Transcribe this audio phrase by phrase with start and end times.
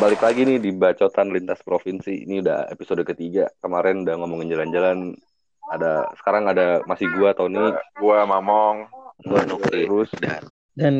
[0.00, 2.24] Balik lagi nih di Bacotan Lintas Provinsi.
[2.24, 3.52] Ini udah episode ketiga.
[3.60, 5.12] Kemarin udah ngomongin jalan-jalan.
[5.68, 7.60] Ada sekarang ada masih gua Tony,
[8.00, 8.88] Gua Mamong.
[9.20, 10.96] gua Nukri, terus dan Dan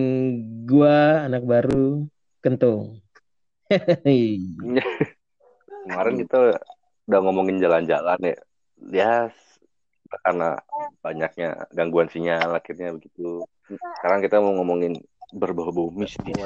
[0.69, 2.05] gua anak baru
[2.45, 3.01] kentung.
[5.88, 6.60] kemarin kita
[7.09, 8.37] udah ngomongin jalan-jalan ya.
[8.85, 9.15] Ya
[10.29, 10.60] karena
[11.01, 13.48] banyaknya gangguan sinyal akhirnya begitu.
[13.96, 14.93] Sekarang kita mau ngomongin
[15.32, 16.37] berbau-bau mistis.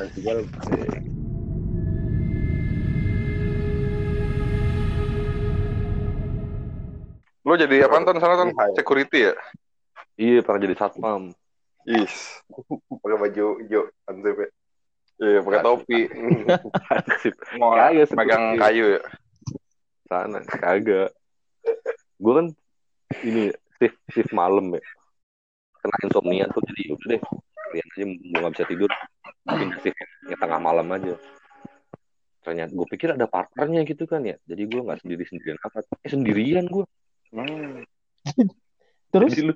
[7.45, 8.51] Lu jadi apa Ton sana Ton?
[8.73, 9.34] Security ya?
[10.16, 11.30] Iya, pernah jadi satpam.
[11.84, 12.41] Is.
[13.05, 14.48] Pakai baju hijau ansip ya.
[15.14, 16.01] Iya, pakai topi.
[17.23, 17.34] Sip.
[17.62, 18.59] Mau Kagak, megang security.
[18.59, 19.03] kayu ya.
[20.05, 21.17] sana kagak
[22.20, 22.47] gue kan
[23.25, 23.48] ini
[23.81, 24.83] shift shift malam ya
[25.81, 27.20] kena insomnia tuh jadi udah deh
[27.64, 28.91] kalian aja nggak bisa tidur
[29.48, 31.17] pindah shiftnya tengah malam aja
[32.45, 36.11] ternyata gue pikir ada partnernya gitu kan ya jadi gue nggak sendiri sendirian apa eh
[36.12, 36.84] sendirian gue
[39.12, 39.54] Terus jadi lu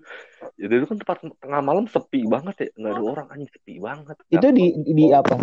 [0.55, 4.17] jadi itu kan tempat tengah malam sepi banget ya nggak ada orang anjing sepi banget
[4.29, 5.35] itu di di apa?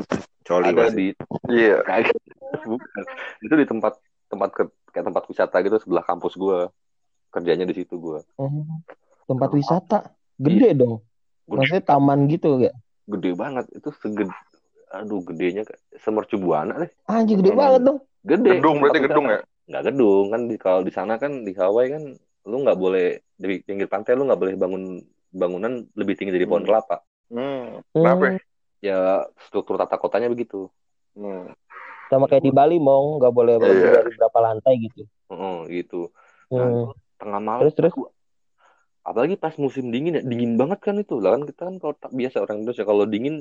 [0.41, 0.95] Coli ada pasti.
[0.95, 1.05] di
[1.51, 1.83] Iya.
[2.69, 3.03] bukan
[3.41, 3.93] itu di tempat
[4.25, 6.71] tempat ke, kayak tempat wisata gitu sebelah kampus gue
[7.29, 8.51] kerjanya di situ gue Oh,
[9.25, 9.99] tempat wisata.
[10.35, 11.03] Gede dong.
[11.45, 11.55] Gede.
[11.57, 12.71] Maksudnya taman gitu ya?
[13.05, 14.33] gede banget itu segede
[14.87, 17.59] aduh gedenya kayak semercu buana deh Anjir gede Hmm.
[17.59, 17.99] banget dong.
[18.23, 19.35] gede Gedung berarti gedung wisata.
[19.35, 19.54] ya?
[19.65, 22.03] Nggak gedung kan di kalau di sana kan di Hawaii kan
[22.45, 24.83] lu nggak boleh di pinggir pantai lu nggak boleh bangun
[25.33, 26.69] bangunan lebih tinggi dari pohon Hmm.
[26.69, 26.97] kelapa
[27.33, 27.81] Hmm.
[27.89, 28.23] Kenapa?
[28.29, 28.39] ya?
[28.85, 28.99] ya
[29.41, 30.69] struktur tata kotanya begitu
[31.17, 31.49] Hmm.
[32.11, 33.91] Sama kayak di Bali mong nggak boleh lebih Iya.
[33.97, 35.01] dari berapa lantai gitu.
[35.33, 36.13] Heeh, gitu
[36.53, 36.93] nah, Hmm.
[37.17, 37.93] tengah malam Terus terus.
[37.97, 38.13] gua-
[39.01, 42.13] apalagi pas musim dingin ya dingin banget kan itu lah kan kita kan kalau tak
[42.13, 43.35] biasa orang Indonesia kalau dingin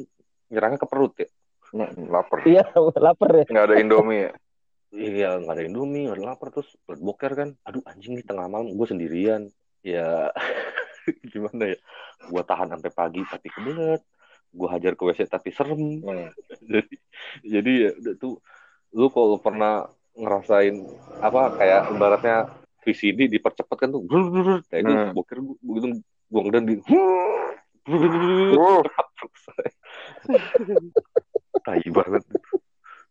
[0.49, 1.29] nyerangnya ke perut ya
[1.75, 2.47] Hmm, Lapar.
[2.47, 2.63] Iya
[3.05, 3.45] lapar ya.
[3.51, 4.33] Nggak ada Indomie ya?
[4.95, 7.49] Iya, nggak ada Indomie, nggak ada lapar, terus boker kan.
[7.67, 9.51] Aduh, anjing nih tengah malam, gue sendirian.
[9.83, 10.31] Ya,
[11.35, 11.79] gimana ya?
[12.31, 14.01] Gue tahan sampai pagi tapi kebelet.
[14.55, 15.99] Gue hajar ke WC tapi serem.
[15.99, 16.31] Hmm.
[16.73, 16.95] Jadi,
[17.45, 18.35] jadi ya udah tuh,
[18.95, 20.79] lu kalau pernah ngerasain
[21.19, 22.37] apa kayak ibaratnya
[22.87, 24.61] VCD dipercepat kan tuh, brr, brr, brr.
[24.71, 25.11] nah itu Hmm.
[25.13, 26.75] boker gue begitu gue ngeden di.
[31.65, 32.23] Tai banget.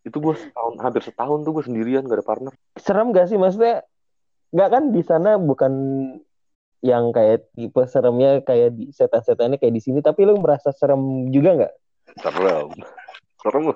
[0.04, 2.54] Itu gue setahun, hampir setahun tuh gue sendirian gak ada partner.
[2.76, 3.88] Serem gak sih maksudnya?
[4.54, 5.74] Nggak kan di sana bukan
[6.84, 11.56] yang kayak tipe seremnya kayak di setan-setannya kayak di sini tapi lu merasa serem juga
[11.58, 11.74] nggak?
[12.20, 12.70] Serem.
[13.40, 13.76] Serem lu.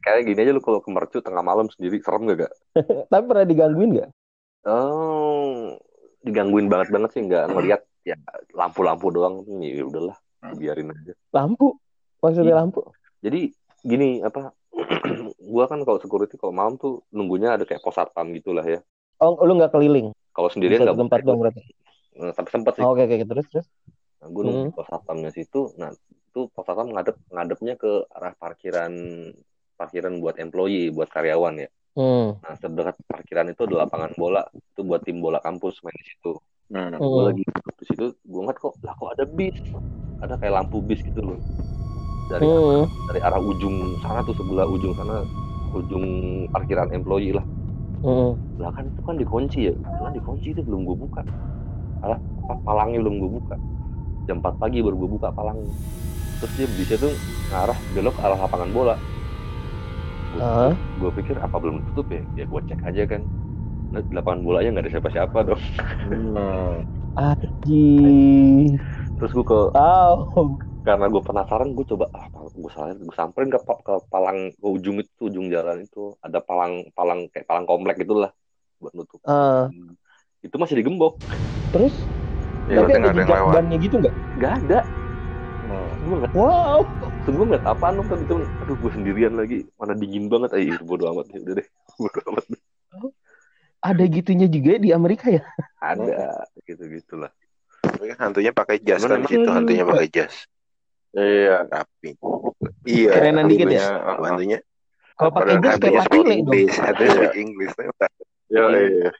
[0.00, 2.52] Kayak gini aja lu kalau ke Mercu tengah malam sendiri serem gak gak?
[3.10, 4.10] Tapi pernah digangguin nggak?
[4.64, 5.76] Oh,
[6.24, 8.16] digangguin banget banget sih nggak ngeliat ya
[8.56, 10.16] lampu-lampu doang ya udahlah
[10.56, 11.12] biarin aja.
[11.36, 11.76] Lampu?
[12.24, 12.60] Maksudnya Iya.
[12.64, 12.80] lampu?
[13.20, 13.52] Jadi
[13.84, 14.56] gini apa?
[15.54, 18.80] gua kan kalau security kalau malam tuh nunggunya ada kayak pos satpam gitulah ya.
[19.22, 20.10] Oh, lu nggak keliling?
[20.34, 21.62] Kalau Di sendirian nggak tempat dong berarti.
[22.14, 22.82] Eh, Tapi sempet sih.
[22.82, 23.66] Oh, Oke, oke, terus, terus.
[24.22, 24.74] Nah, gue nunggu Hmm.
[24.74, 25.60] pos satpamnya situ.
[25.78, 28.92] Nah, itu pos satpam ngadep ngadepnya ke arah parkiran
[29.74, 31.68] parkiran buat employee, buat karyawan ya.
[31.94, 32.38] Hmm.
[32.42, 34.42] Nah, terdekat parkiran itu ada lapangan bola.
[34.50, 36.32] Itu buat tim bola kampus main di situ.
[36.70, 36.98] Hmm.
[36.98, 37.26] Gue Hmm.
[37.30, 39.58] lagi duduk di situ, gue ngeliat kok, lah kok ada bis.
[40.18, 41.38] Ada kayak lampu bis gitu loh.
[42.24, 42.88] Dari Hmm.
[43.12, 45.20] dari arah ujung sana tuh sebelah ujung sana
[45.76, 46.04] ujung
[46.48, 47.44] parkiran employee lah.
[48.00, 48.36] Hmm.
[48.60, 49.74] Lah kan itu kan dikunci ya.
[50.00, 51.20] Lah dikunci itu belum gue buka.
[52.04, 53.56] Alah, apa palangnya belum gue buka.
[54.24, 55.72] Jam 4 pagi baru gue buka palangnya.
[56.40, 57.12] Terus dia bisa tuh
[57.52, 58.96] ngarah belok ke arah lapangan bola.
[60.98, 62.22] Gue pikir apa belum tutup ya?
[62.34, 63.22] Ya gue cek aja kan.
[63.94, 65.62] Nah, lapangan bolanya nggak ada siapa-siapa dong.
[66.08, 66.82] Hmm.
[67.14, 67.86] Aji.
[69.20, 70.73] Terus gue ke Tahu.
[70.84, 75.00] Karena gue penasaran gue coba ah gue salah gue samperin ke, ke palang ke ujung
[75.00, 78.30] itu ujung jalan itu ada palang palang kayak palang komplek gitulah
[78.76, 79.72] buat nutup Ah.
[80.44, 81.16] itu masih digembok
[81.72, 81.96] Terus?
[82.68, 83.54] Ya, tapi ada jejak lewat.
[83.56, 84.14] bannya gitu nggak?
[84.36, 84.80] nggak ada
[85.64, 85.96] Hmm.
[85.96, 86.80] gue nggak Wow.
[87.24, 91.08] gue nggak apaan dong tadi itu aduh gue sendirian lagi mana dingin banget ayo bodo
[91.08, 91.66] amat ya udah deh
[92.04, 92.44] bodo amat
[93.80, 95.40] Ada gitunya juga di Amerika ya?
[95.80, 97.32] ada gitu gitulah
[97.80, 100.44] Tapi kan hantunya pakai jas kan di situ hantunya pakai jas.
[101.14, 101.56] Iya.
[101.64, 102.10] Rapi.
[102.84, 103.10] Iya.
[103.14, 103.86] Kerenan dikit ya?
[104.02, 104.58] hantunya- Hantunya.
[105.14, 106.34] Kalau pakai jas kayak hantunya patile speak dong.
[106.34, 107.14] English, hantunya Iya.
[107.14, 107.72] speak English.
[108.44, 109.10] Iya, iya.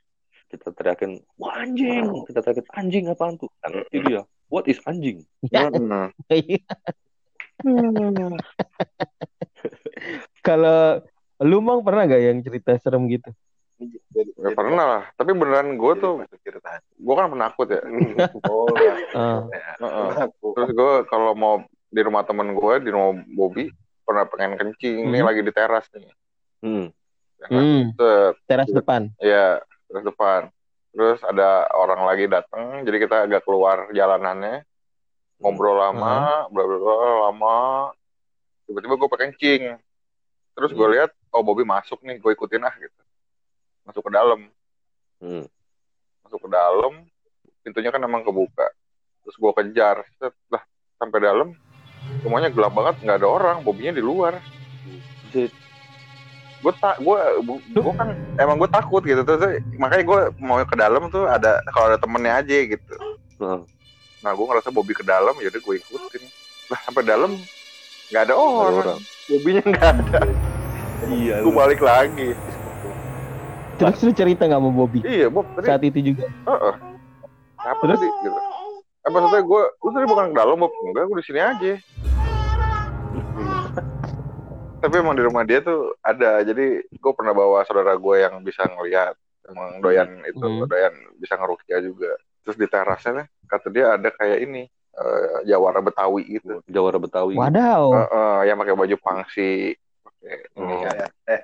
[0.44, 5.26] kita teriakin wah anjing kita teriakin anjing apaan tuh Nggak ngerti dia what is anjing
[5.50, 6.14] Hmm.
[10.40, 11.00] Kalau
[11.40, 13.30] lu mang pernah gak yang cerita serem gitu?
[14.14, 15.02] Gak pernah lah.
[15.12, 16.22] Tapi beneran gue tuh,
[16.94, 17.82] gue kan penakut ya.
[18.46, 18.68] Oh.
[18.70, 19.38] Heeh.
[20.30, 21.64] Terus gue kalau mau
[21.94, 23.70] di rumah temen gue, di rumah Bobby,
[24.02, 25.06] pernah pengen kencing.
[25.06, 25.26] Nih Mhm.
[25.26, 26.10] lagi di teras nih.
[26.58, 26.86] Hmm.
[27.36, 27.60] Ya kan?
[27.60, 29.02] Hmm, Set, teras depan.
[29.18, 30.48] ya terus depan
[30.90, 34.62] terus ada orang lagi datang jadi kita agak keluar jalanannya
[35.36, 36.94] ngobrol lama bla bla bla
[37.28, 37.58] lama
[38.64, 39.62] tiba-tiba gue kencing
[40.52, 40.94] terus gue Hmm.
[40.94, 43.02] lihat oh Bobby masuk nih gue ikutin ah gitu
[43.84, 44.40] masuk ke dalam
[45.18, 45.44] Hmm.
[46.22, 46.92] masuk ke dalam
[47.60, 48.66] pintunya kan emang kebuka
[49.20, 50.62] terus gue kejar Set, lah
[50.96, 51.52] sampai dalam
[52.24, 54.40] semuanya gelap banget nggak ada orang Bobbynya di luar.
[56.64, 57.18] Gue tak gue
[57.76, 61.92] gue kan emang gue takut gitu terus makanya gue mau ke dalam tuh ada kalau
[61.92, 62.94] ada temennya aja gitu.
[63.42, 63.60] Nah,
[64.24, 66.22] nah gue ngerasa Bobby ke dalam udah gue ikutin.
[66.72, 67.36] Lah sampai dalam
[68.08, 69.00] nggak ada orang, orang.
[69.28, 70.20] Bobbynya nggak ada.
[71.04, 71.44] Iya.
[71.44, 72.32] gue balik lagi.
[73.76, 75.66] Terus lu cerita nggak sama Bobby iya Bob tadi.
[75.68, 76.24] Saat itu juga?
[76.48, 76.74] Heeh.
[77.64, 77.96] apa Terus?
[78.00, 78.53] tadi gitu
[79.04, 81.72] eh maksudnya gue lu tadi bukan ke dalam Bob enggak gue di sini aja
[84.80, 88.64] tapi emang di rumah dia tuh ada jadi gue pernah bawa saudara gue yang bisa
[88.64, 90.64] ngeliat emang doyan itu Hmm.
[90.64, 96.38] doyan bisa ngerukia juga terus di terasnya kata dia ada kayak ini eh, jawara betawi
[96.38, 97.34] gitu Jawara Betawi.
[97.34, 97.84] Wadaw.
[97.90, 100.80] Heeh, yang pakai baju pangsi pakai ini Oh.
[100.80, 100.92] ya.
[101.26, 101.42] eh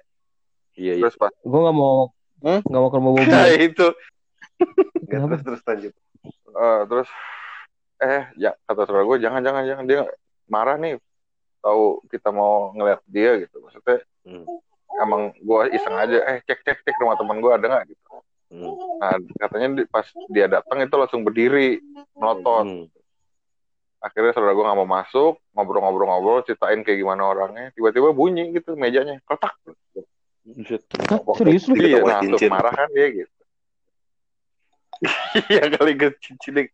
[0.73, 1.03] Iya, iya.
[1.03, 2.09] terus pas Gue nggak mau
[2.41, 2.61] Hmm?
[2.63, 3.27] nggak mau ke rumah Bobby.
[3.27, 3.87] nah itu
[5.03, 5.35] Ya, Kenapa?
[5.35, 5.93] terus terus lanjut.
[6.47, 7.09] Eh, terus
[8.01, 10.01] eh ya kata saudara gue jangan jangan jangan dia
[10.47, 10.97] marah nih
[11.61, 14.45] tahu kita mau ngeliat dia gitu maksudnya Hmm.
[14.99, 18.05] emang gue iseng aja eh cek cek cek rumah teman gue ada nggak gitu
[18.51, 18.75] Hmm.
[18.99, 21.79] nah katanya di- pas dia datang itu langsung berdiri
[22.13, 22.85] melotot Hmm.
[24.01, 29.21] akhirnya saudara gue nggak mau masuk ngobrol-ngobrol-ngobrol ceritain kayak gimana orangnya tiba-tiba bunyi gitu mejanya
[29.25, 29.53] kotak.
[31.07, 31.77] Hah, serius lu?
[31.77, 33.40] iya nah marah kan dia gitu
[35.53, 36.69] iya kali ke cincin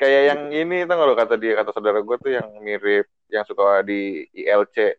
[0.00, 3.86] kayak yang ini tuh kalau kata dia kata saudara gue tuh yang mirip yang suka
[3.86, 4.98] di ILC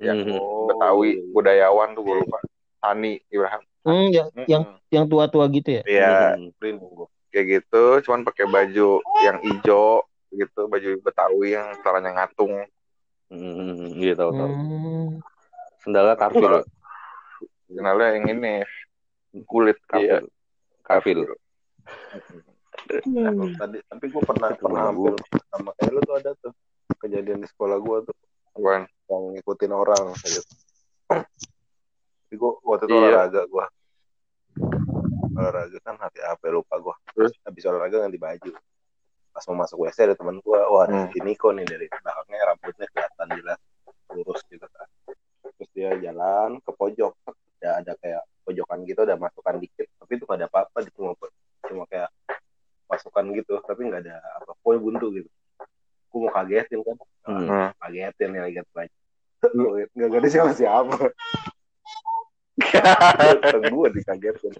[0.00, 0.38] yang Mhm.
[0.70, 2.38] Betawi budayawan tuh gue lupa
[2.78, 4.48] Tani Ibrahim Hmm, yang Mm-mm.
[4.50, 4.62] yang
[4.92, 5.82] yang tua-tua gitu ya?
[5.88, 6.52] Iya, Hmm.
[7.32, 12.68] Kayak gitu, cuman pakai baju yang hijau gitu, baju Betawi yang caranya ngatung.
[13.32, 13.96] Hmm.
[13.96, 14.52] Iya tahu tahu.
[14.52, 15.08] Hmm.
[15.80, 16.68] Sendalnya karfil.
[17.68, 18.54] Kenalnya yang ini
[19.48, 20.28] kulit Karfil.
[20.84, 21.20] Karfil.
[23.04, 25.12] Nah, tadi tapi gue pernah Itu pernah hampir
[25.46, 26.52] sama kayak lu tuh ada tuh
[26.98, 28.16] kejadian di sekolah gue tuh
[28.54, 28.82] Apaan?
[29.06, 30.40] yang ngikutin orang gitu.
[31.08, 33.00] Tapi gue waktu itu Iya.
[33.02, 33.64] olahraga gue
[35.30, 37.32] olahraga kan hati apa lupa gue Terus?
[37.44, 38.52] habis olahraga ganti baju
[39.30, 41.10] pas mau masuk WC ada teman gue wah ada Hmm.
[41.12, 43.58] si Niko nih dari belakangnya rambutnya kelihatan jelas
[44.10, 44.88] lurus gitu kan
[45.54, 47.12] terus dia jalan ke pojok
[47.60, 51.12] ada ada kayak pojokan gitu ada masukan dikit tapi itu gak ada apa-apa di cuma
[51.66, 52.10] cuma kayak
[52.88, 55.30] masukan gitu tapi nggak ada apa pokoknya buntu gitu.
[56.08, 56.96] Gue mau kagetin kan.
[57.28, 57.46] Hmm.
[57.46, 57.70] Hmm.
[57.82, 58.96] kagetin ya lihat baju
[59.94, 60.96] nggak ada siapa siapa
[63.70, 64.52] gue dikagetin.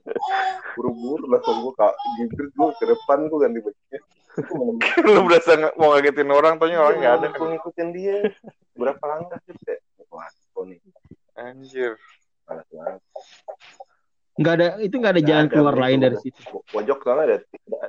[0.78, 4.00] Buru-buru langsung gue kak jibrit gue ke depan gue ganti bajunya.
[5.18, 7.26] Lu berasa mau ngagetin orang, taunya orang nggak ada.
[7.34, 8.16] gue ngikutin dia.
[8.78, 9.82] Berapa langkah gitu kayak
[10.14, 10.30] wah
[10.62, 10.78] nih?
[11.34, 11.98] Anjir.
[12.48, 13.02] banget
[14.38, 16.40] Nggak ada itu nggak ada Nggak jalan ada, keluar itu lain dari situ.
[16.64, 17.88] pojok soalnya ada ada,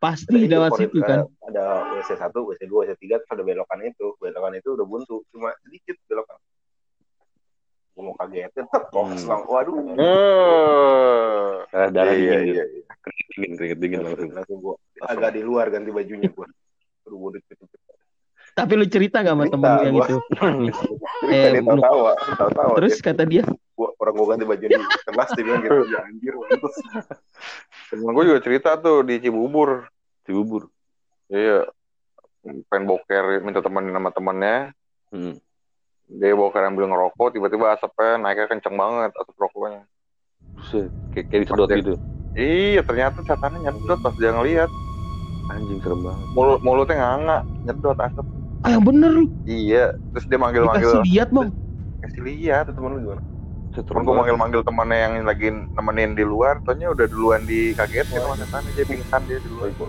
[0.00, 1.20] Pasti itu, lewat situ kan.
[1.42, 5.22] ada WC 1, WC 2, WC 3 terus ada belokan itu belokan itu udah buntu
[5.28, 6.36] cuma sedikit belokan
[7.90, 9.28] gue mau kagetin kos Hmm.
[9.28, 11.52] lang waduh Eh.
[11.70, 12.80] Ah, darah Iya, dingin iya, gitu.
[12.96, 14.30] Keringet dingin, keringet dingin langsung.
[14.32, 16.46] langsung gue agak di luar ganti bajunya gue
[17.02, 17.40] Aduh, gue.
[18.50, 20.06] Tapi lu cerita nggak sama temen lu yang gua.
[20.06, 20.16] itu?
[21.30, 22.72] Eh, tadi lu- tahu-tawa, tahu-tawa.
[22.74, 23.44] Terus Dia- kata dia,
[23.80, 24.76] gua, orang gue ganti baju di
[25.08, 26.76] kelas dia bilang gitu, ya anjir, terus
[27.88, 29.88] Temen gue juga cerita tuh di Cibubur.
[30.22, 30.68] Cibubur.
[31.26, 31.66] Iya.
[32.68, 34.58] Pengen boker, minta temenin sama temennya.
[35.10, 35.40] Hmm.
[36.06, 39.82] Dia boker ambil ngerokok, tiba-tiba asapnya naiknya kenceng banget, asap rokoknya.
[40.54, 40.90] Buset.
[41.10, 41.94] Kayak, kayak disedot dia- gitu.
[42.30, 44.70] Iya, ternyata setannya nyedot pas dia ngeliat.
[45.50, 46.26] Anjing serem banget.
[46.30, 48.26] Mulut, mulutnya nganga, nyedot asap.
[48.60, 50.84] ah yang bener lu, Iya, terus dia manggil-manggil.
[50.84, 51.48] dikasih lihat bang.
[52.04, 52.64] Kasih lihat.
[52.68, 53.22] temen lu gimana?
[53.70, 58.70] Temen gue manggil-manggil temennya yang lagi nemenin di luar, taunya udah duluan dikagetin sama setannya,
[58.74, 59.84] dia pingsan dia di itu.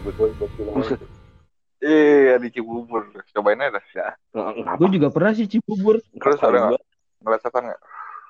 [1.82, 3.10] Iya, di Cibubur.
[3.34, 3.86] Cobain aja dah.
[3.98, 4.08] Ya.
[4.38, 5.98] Nggak Gue juga pernah sih Cibubur.
[6.14, 6.82] Terus ada nggak?
[7.26, 7.82] Ngeliat setan nggak?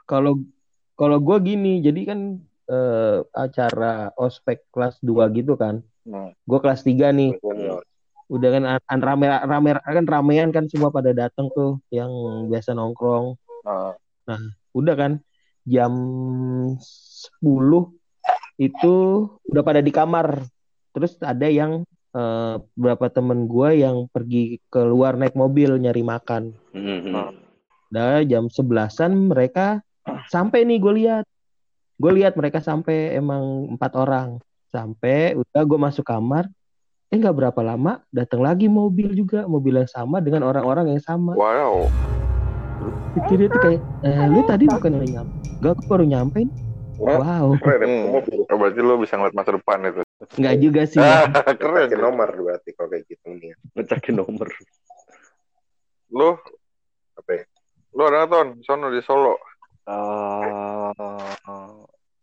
[0.08, 0.40] Kalau
[0.96, 2.40] kalau gue gini, jadi kan
[2.72, 5.84] eh, acara ospek kelas 2 gitu kan.
[6.08, 6.32] Hmm.
[6.48, 7.36] Gue kelas 3 nih.
[7.44, 7.84] Senior.
[8.32, 12.08] Udah kan an- rame rame kan ramean kan semua pada datang tuh yang
[12.48, 13.36] biasa nongkrong.
[13.68, 14.40] Nah,
[14.72, 15.20] Udah kan
[15.66, 15.94] jam
[16.78, 16.78] 10
[18.62, 18.94] itu
[19.50, 20.46] udah pada di kamar.
[20.92, 26.54] Terus ada yang eh, beberapa temen gue yang pergi keluar naik mobil nyari makan.
[26.76, 27.14] Hmm, hmm.
[27.14, 27.32] Nah.
[27.92, 29.84] Nah, jam 11-an mereka
[30.32, 31.26] sampai nih gue lihat
[32.02, 34.42] gue lihat mereka sampai emang empat orang
[34.74, 36.50] sampai udah gue masuk kamar
[37.12, 41.38] eh nggak berapa lama datang lagi mobil juga mobil yang sama dengan orang-orang yang sama
[41.38, 41.92] Wow.
[43.14, 46.54] itu dia tuh kayak eh, lu tadi bukan yang nyampe gak aku baru nyampe nih."
[47.02, 48.14] wow Keren, Hmm.
[48.46, 50.02] Oh, berarti lu bisa ngeliat masa depan itu.
[50.38, 51.34] nggak juga sih Ah, ya.
[51.62, 51.90] keren.
[51.90, 53.54] Ngecekin nomor berarti kalau kayak gitu nih.
[53.74, 54.48] Ngecekin nomor.
[56.12, 56.38] Lu,
[57.16, 57.44] Apa ya?
[57.92, 58.48] lu ada nggak, ton?
[58.62, 59.34] Sono di Solo.
[59.90, 60.92] Eh,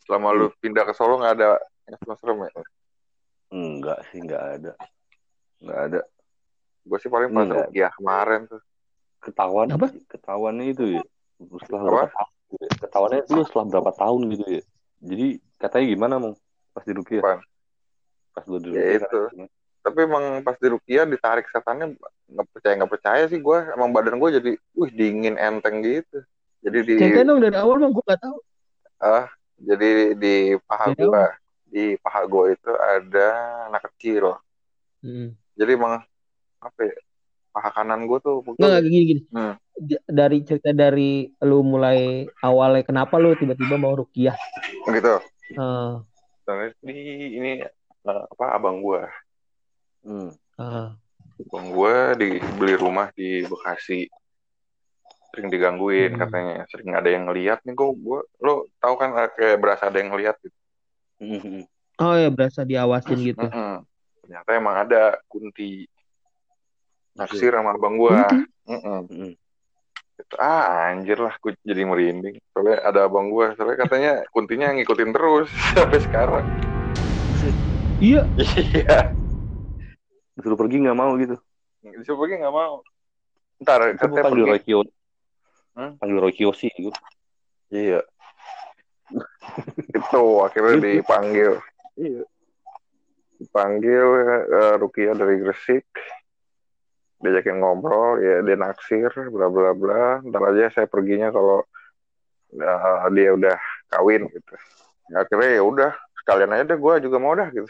[0.06, 2.50] Selama lu pindah ke Solo nggak ada yang serem ya?
[3.48, 4.72] enggak sih, enggak ada.
[5.58, 6.00] Enggak ada.
[6.84, 7.66] Gue sih paling pas Enggak.
[7.66, 8.62] Rukiah kemarin tuh.
[9.18, 9.90] Ketahuan Apa?
[10.06, 11.02] ketahuannya itu ya.
[11.58, 12.04] Setelah Apa?
[12.56, 12.68] Ya.
[12.86, 14.62] Ketahuannya itu setelah berapa tahun gitu ya.
[15.04, 15.26] Jadi
[15.60, 16.34] katanya gimana, Mong?
[16.72, 17.22] Pas di Rukiah.
[17.22, 17.40] Apaan?
[18.32, 19.00] Pas lu di Ya Rukiah.
[19.04, 19.20] itu.
[19.78, 21.96] Tapi emang pas di Rukiah ditarik setannya
[22.28, 23.58] nggak percaya nggak percaya sih gue.
[23.74, 26.24] Emang badan gue jadi, wih dingin enteng gitu.
[26.58, 28.38] Jadi di, ceritain dong dari awal bang gue nggak tahu
[28.98, 31.24] ah, jadi di paha gue,
[31.70, 33.28] di paha gue itu ada
[33.70, 34.38] anak kecil.
[35.02, 35.34] hmm.
[35.58, 36.02] Jadi emang
[36.62, 36.94] apa ya?
[37.58, 39.58] Paha kanan gue tuh nggak gini gini Hmm.
[40.06, 44.38] Dari cerita dari lu mulai awalnya kenapa lu tiba-tiba mau rukiah
[44.86, 45.18] gitu.
[45.54, 45.92] Eh,
[46.46, 46.98] Dan di
[47.34, 49.02] ini eh, apa abang gue,
[50.06, 50.30] Hmm.
[50.54, 50.88] eh.
[51.50, 54.06] abang gue dibeli rumah di Bekasi.
[55.28, 56.20] Sering digangguin Hmm.
[56.22, 60.14] katanya, sering ada yang ngeliat nih gue, gue lo tahu kan kayak berasa ada yang
[60.14, 60.58] ngeliat gitu.
[61.18, 61.66] Hmm.
[61.98, 63.46] oh ya berasa diawasin gitu.
[64.22, 65.86] Ternyata emang ada kunti
[67.18, 68.14] naksir sama abang gue.
[68.14, 68.38] Kunti?
[68.68, 69.34] Hmm.
[70.38, 72.38] Ah anjir lah, gue jadi merinding.
[72.54, 76.46] Soalnya ada abang gue, soalnya katanya kuntinya ngikutin terus sampai sekarang.
[77.98, 78.22] iya
[78.78, 79.14] Iya.
[80.38, 81.34] Disuruh pergi nggak mau gitu.
[81.82, 82.82] Disuruh pergi nggak mau.
[83.58, 84.92] Ntar Itu katanya panggil Kiyoshi.
[85.74, 85.92] Hmm?
[85.98, 87.00] Panggil Roy Kiyoshi gitu.
[87.74, 88.00] Iya.
[89.88, 91.58] itu akhirnya dipanggil.
[91.96, 92.22] Iya.
[93.38, 94.06] Dipanggil
[94.50, 95.86] eh, Rukia dari Gresik.
[97.18, 100.22] Diajakin ngobrol, ya dia naksir, bla bla bla.
[100.22, 101.66] Ntar aja saya perginya kalau
[102.54, 103.56] eh, dia udah
[103.90, 104.54] kawin gitu.
[105.10, 105.90] Ya, akhirnya ya udah
[106.22, 107.66] sekalian aja deh gue juga mau dah gitu.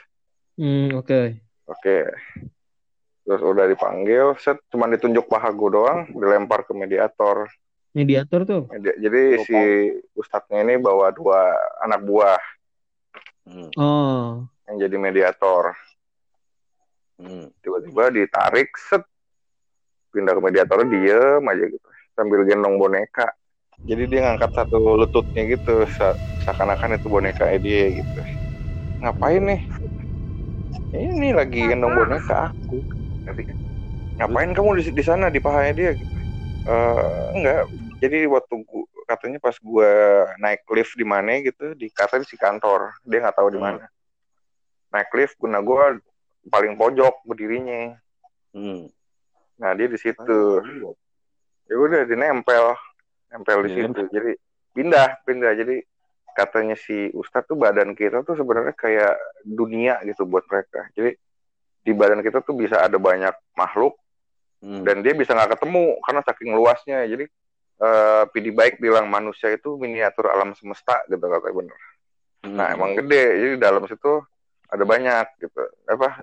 [0.56, 1.98] hmm, oke Oke.
[3.22, 7.48] Terus udah dipanggil, set cuman ditunjuk paha gue doang, dilempar ke mediator.
[7.92, 9.58] mediator tuh Medi- Jadi si
[10.12, 12.40] ustadznya ini bawa dua anak buah
[13.48, 13.72] Hmm.
[13.80, 15.72] oh yang jadi mediator.
[17.16, 17.48] Hmm.
[17.64, 19.00] Tiba-tiba ditarik, set
[20.18, 21.86] pindah ke mediator diem aja gitu,
[22.18, 23.30] sambil gendong boneka.
[23.86, 28.18] Jadi dia ngangkat satu lututnya gitu, se- seakan-akan itu boneka dia gitu.
[28.98, 29.62] Ngapain nih?
[30.90, 32.82] Ini lagi gendong boneka aku.
[34.18, 35.90] Ngapain kamu di, di sana di pahanya dia?
[35.94, 36.10] Gitu.
[36.68, 37.02] "Eh,
[37.38, 37.62] enggak.
[38.02, 39.88] Jadi waktu gua, katanya pas gua
[40.42, 42.92] naik lift di mana gitu, di katanya si kantor.
[43.06, 43.86] Dia nggak tahu di mana.
[44.92, 45.96] Naik lift, guna gua
[46.50, 47.96] paling pojok berdirinya.
[48.52, 48.88] Hmm.
[49.58, 50.40] Nah dia di situ.
[51.68, 52.72] Ya udah dinempel,
[53.28, 53.76] nempel di Iya.
[53.86, 54.00] situ.
[54.08, 54.32] Jadi
[54.72, 55.52] pindah, pindah.
[55.52, 55.82] Jadi
[56.32, 60.86] katanya si Ustadz tuh badan kita tuh sebenarnya kayak dunia gitu buat mereka.
[60.94, 61.12] Jadi
[61.82, 63.98] di badan kita tuh bisa ada banyak makhluk
[64.58, 64.82] Hmm.
[64.82, 67.06] dan dia bisa nggak ketemu karena saking luasnya.
[67.06, 67.24] Jadi
[67.78, 71.78] eh PD Baik bilang manusia itu miniatur alam semesta gitu katanya bener.
[72.42, 72.54] Hmm.
[72.58, 74.18] Nah emang gede, jadi dalam situ
[74.66, 75.62] ada banyak gitu.
[75.86, 76.22] Apa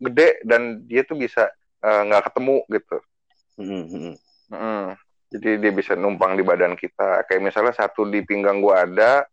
[0.00, 1.46] gede dan dia tuh bisa
[1.82, 2.96] eh, nggak ketemu gitu.
[3.58, 3.84] Hmm.
[3.90, 4.14] Hmm.
[4.52, 4.86] Mm.
[5.32, 7.24] Jadi dia bisa numpang di badan kita.
[7.24, 9.24] Kayak misalnya satu di pinggang gua ada,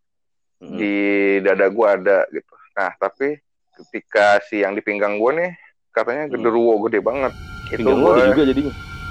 [0.60, 0.76] Hmm.
[0.76, 0.94] di
[1.40, 2.52] dada gua ada gitu.
[2.76, 3.36] Nah tapi
[3.80, 5.52] ketika si yang di pinggang gua nih
[5.92, 6.32] katanya Hmm.
[6.36, 7.32] genderuwo gede banget.
[7.68, 8.62] Itu Pinggang lu gua ada juga jadi.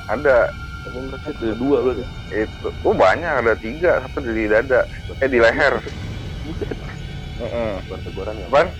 [0.09, 0.35] ada
[1.29, 2.03] ada dua berarti.
[2.33, 2.67] itu.
[2.81, 4.85] Oh banyak ada tiga, satu di dada,
[5.21, 5.81] eh di leher.
[6.41, 6.77] Buset.
[7.37, 7.81] Ya.
[7.85, 8.73] Apaan?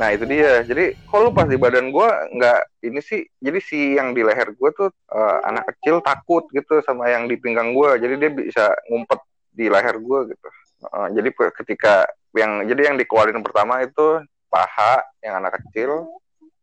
[0.00, 0.64] Nah itu dia.
[0.64, 3.20] Jadi kalau pas di badan gua nggak ini sih.
[3.36, 7.36] Jadi si yang di leher gua tuh eh, anak kecil takut gitu sama yang di
[7.36, 8.00] pinggang gua.
[8.00, 9.20] Jadi dia bisa ngumpet
[9.52, 10.48] di leher gua gitu.
[10.88, 16.08] Eh, jadi ketika yang jadi yang dikeluarin pertama itu paha yang anak kecil,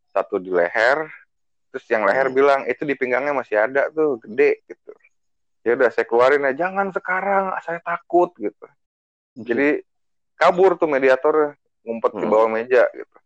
[0.09, 1.05] satu di leher.
[1.69, 2.35] Terus yang leher Hmm.
[2.35, 4.91] bilang itu di pinggangnya masih ada tuh gede gitu.
[5.61, 8.65] Ya udah saya keluarin ya jangan sekarang saya takut gitu.
[9.37, 9.83] Jadi
[10.33, 11.53] kabur tuh mediator
[11.85, 12.31] ngumpet di Hmm.
[12.33, 13.17] bawah meja gitu.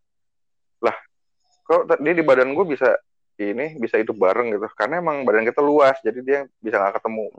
[1.72, 3.00] Kok dia di badan gue bisa
[3.40, 4.68] ini bisa hidup bareng gitu?
[4.76, 7.32] Karena emang badan kita luas, jadi dia bisa nggak ketemu.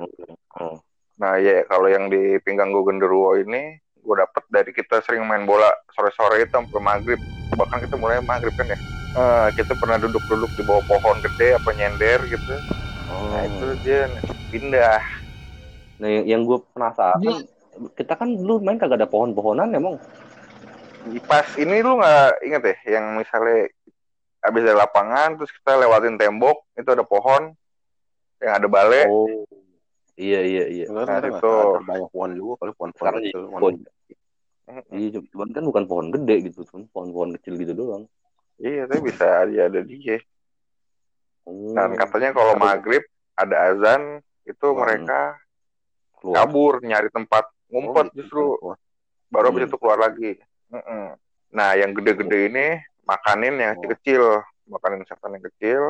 [0.56, 0.80] Oh.
[1.20, 5.44] Nah ya kalau yang di pinggang gue genderuwo ini, gue dapet dari kita sering main
[5.44, 7.20] bola sore-sore itu sampai maghrib.
[7.52, 8.78] Bahkan kita mulai maghrib kan ya.
[9.12, 12.54] Eh, kita pernah duduk-duduk di bawah pohon gede apa nyender gitu.
[13.12, 13.28] Oh.
[13.28, 14.08] Nah itu dia
[14.48, 15.02] pindah.
[16.00, 17.44] Nah, yang, yang gue penasaran, Dia-
[18.00, 20.00] kita kan dulu main kagak ada pohon-pohonan emang.
[21.28, 23.68] Pas ini lu nggak inget ya, yang misalnya
[24.42, 27.54] habis dari lapangan, terus kita lewatin tembok, itu ada pohon,
[28.42, 29.06] yang ada bale.
[29.06, 29.46] Oh.
[30.12, 30.84] Iya, iya, iya.
[30.92, 31.52] Nah, itu.
[31.88, 33.32] banyak pohon juga kali pohon-pohon kecil.
[33.32, 33.74] jadi pohon- pohon.
[34.92, 38.04] Iya, cuman kan bukan pohon gede gitu, cuman pohon-pohon kecil gitu doang.
[38.60, 40.20] Iya, tapi bisa aja ada dia.
[41.42, 41.72] Oh.
[41.74, 43.02] Dan katanya kalau maghrib
[43.34, 44.78] ada azan, itu Hmm.
[44.78, 45.38] mereka
[46.20, 46.36] keluar.
[46.46, 48.18] kabur nyari tempat ngumpet Oh, gitu.
[48.22, 48.44] justru.
[48.62, 48.76] Oh,
[49.32, 49.70] Baru habis Hmm.
[49.72, 50.32] itu keluar lagi.
[50.68, 51.16] Mm-mm.
[51.52, 52.66] Nah, yang gede-gede ini
[53.12, 55.82] makanin yang kecil, makanin setan yang kecil.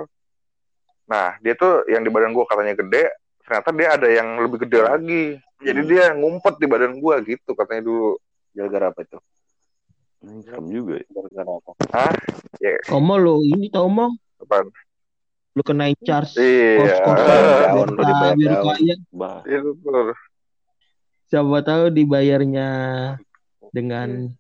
[1.07, 3.11] Nah, dia tuh yang di badan gua katanya gede,
[3.43, 5.25] ternyata dia ada yang lebih gede lagi.
[5.63, 5.91] Jadi Hmm.
[5.91, 8.19] dia ngumpet di badan gua gitu katanya dulu.
[8.53, 9.19] Gara-gara apa itu?
[10.43, 11.07] Serem juga ya.
[11.09, 11.71] Gara-gara apa?
[11.91, 12.13] Hah?
[12.59, 14.71] Ya, Tomo lo ini Tomo apaan?
[15.53, 16.81] lu kenain charge Iya.
[16.81, 17.43] kos-kosan
[18.41, 20.17] biar kaya tuh.
[21.29, 22.69] siapa tahu dibayarnya
[23.69, 24.33] dengan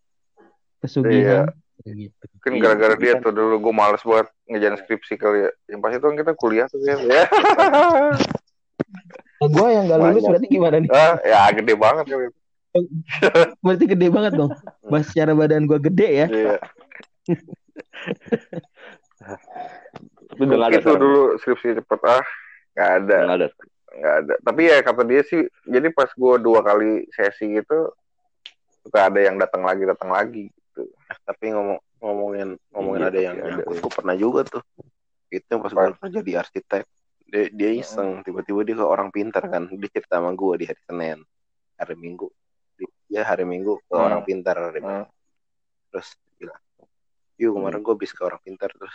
[0.80, 1.52] pesugihan
[1.84, 2.26] gitu.
[2.42, 5.50] Kan Iya, gara-gara dia kan- tuh dulu gue males banget ngejalan skripsi kali ya.
[5.70, 6.96] Yang pasti itu kan kita kuliah tuh ya.
[9.42, 10.30] Gue yang gak lulus Banyak.
[10.30, 10.90] berarti gimana nih?
[10.90, 12.25] Ah, ya gede banget kali.
[12.25, 12.38] itu.
[13.64, 14.50] Berarti gede banget dong.
[14.82, 16.26] Bahas secara badan gue gede ya.
[16.26, 16.56] Iya.
[20.30, 22.22] tapi udah ada dulu skripsi cepet ah.
[22.72, 23.18] Gak ada.
[23.25, 23.49] Nggak ada.
[23.92, 27.92] nggak ada tapi ya kata dia sih jadi pas gue dua kali sesi gitu
[28.80, 30.88] suka ada yang datang lagi datang lagi gitu
[31.28, 31.76] tapi ngomong
[32.32, 33.64] ngomongin ngomongin Iya, ada yang pasti ada.
[33.84, 34.62] gue pernah juga tuh.
[35.28, 36.84] Itu yang pas gue kerja di arsitek.
[37.28, 39.68] Dia, dia iseng tiba-tiba dia ke orang pintar kan.
[39.68, 41.18] Dia cerita sama gue di hari Senin
[41.76, 42.28] hari Minggu.
[42.72, 44.07] Di- dia hari Minggu ke Hmm.
[44.09, 45.04] orang pintar bilang.
[45.04, 45.07] Hmm.
[45.92, 46.09] terus
[46.40, 46.57] bilang
[47.37, 48.72] yuk kemarin gue bis ke orang pintar.
[48.72, 48.94] Terus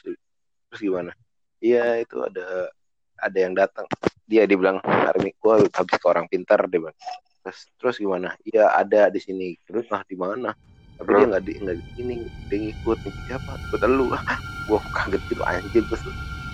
[0.68, 1.14] terus gimana?
[1.58, 2.74] Iya itu ada
[3.18, 3.86] ada yang datang.
[4.26, 6.98] Dia dibilang hari Minggu gue habis ke orang pintar dia bilang.
[7.42, 8.34] Terus terus gimana?
[8.42, 9.58] Iya ada di sini.
[9.62, 10.54] Terus nah di mana
[10.98, 12.14] tapi dia nggak di nggak di ini
[12.50, 13.52] dia ngikut ngikut siapa?
[13.70, 14.06] Ikut lu.
[14.68, 16.00] Gue kaget gitu anjir gue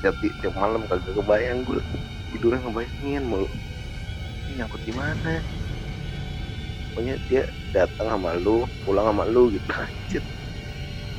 [0.05, 1.81] tiap tiap malam kagak kebayang gue
[2.29, 3.49] tidurnya ngebayangin mulu.
[4.45, 5.41] Ini nyangkut di mana?
[6.93, 10.21] Pokoknya dia datang sama lu pulang sama lu gitu anjir.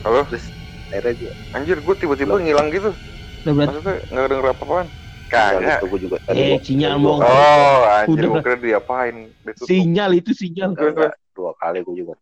[0.07, 0.55] Halo terus
[0.93, 2.95] akhirnya dia anjir gue tiba-tiba ngilang gitu.
[3.43, 4.87] Udah berarti maksudnya nggak denger apa-apaan?
[5.25, 5.81] Kagak.
[5.83, 9.67] itu gue juga tadi Eh, gua- sinyal, gua- oh anjir gue kira diapain ditutup.
[9.67, 10.71] Sinyal itu sinyal.
[10.79, 11.13] Enggak, enggak.
[11.35, 12.15] dua kali gue juga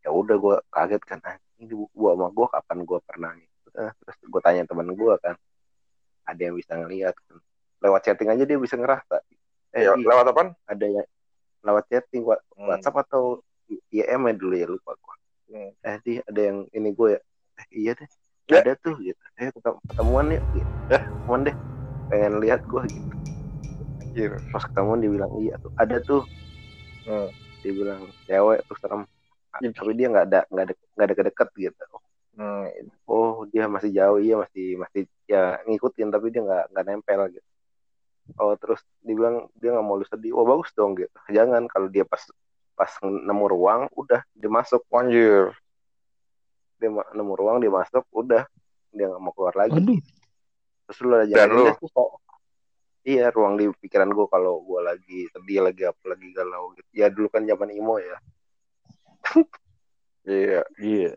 [0.00, 3.92] ya udah gue kaget kan ah, ini gua sama gue kapan gue pernah gitu Ah,
[4.02, 5.36] terus gue tanya teman gue kan
[6.26, 7.38] ada yang bisa ngeliat kan.
[7.80, 9.22] lewat chatting aja dia bisa ngerasa
[9.72, 11.06] eh ya, iya, lewat apaan ada yang
[11.62, 12.66] lewat chatting Hmm.
[12.68, 13.40] WhatsApp atau
[13.90, 15.16] IM ya dulu ya lupa gue
[15.50, 15.70] Hmm.
[15.82, 17.20] eh di ada yang ini gue ya
[17.60, 18.08] eh iya deh
[18.50, 18.66] Ya.
[18.66, 20.72] ada tuh gitu eh ketem- ketemuan yuk gitu.
[20.90, 21.56] eh ketemuan deh
[22.10, 23.12] pengen lihat gue gitu
[24.02, 26.22] anjir pas ketemu dia bilang iya tuh ada tuh
[27.06, 27.30] Hmm.
[27.62, 29.02] dia bilang cewek tuh serem
[29.58, 29.74] Ih.
[29.74, 31.84] tapi dia nggak ada nggak ada nggak ada deket gitu.
[32.38, 32.64] Hmm.
[33.10, 37.48] oh dia masih jauh iya masih masih ya ngikutin tapi dia nggak nggak nempel gitu.
[38.38, 40.32] Oh terus dibilang dia nggak mau lu sedih.
[40.38, 41.12] Wah bagus dong gitu.
[41.28, 42.22] Jangan kalau dia pas
[42.78, 44.86] pas nemu ruang udah dia masuk.
[44.94, 45.50] Anjir.
[46.78, 48.46] Dia ma- nemu ruang dia masuk udah.
[48.94, 49.74] Dia nggak mau keluar lagi.
[49.76, 49.98] Aduh,
[50.86, 51.66] terus lu aja Dan lu?
[53.00, 56.88] iya ruang di pikiran gue kalau gue lagi sedih lagi apa lagi galau gitu.
[56.94, 58.16] Ya dulu kan zaman imo ya
[60.28, 61.12] iya Iya.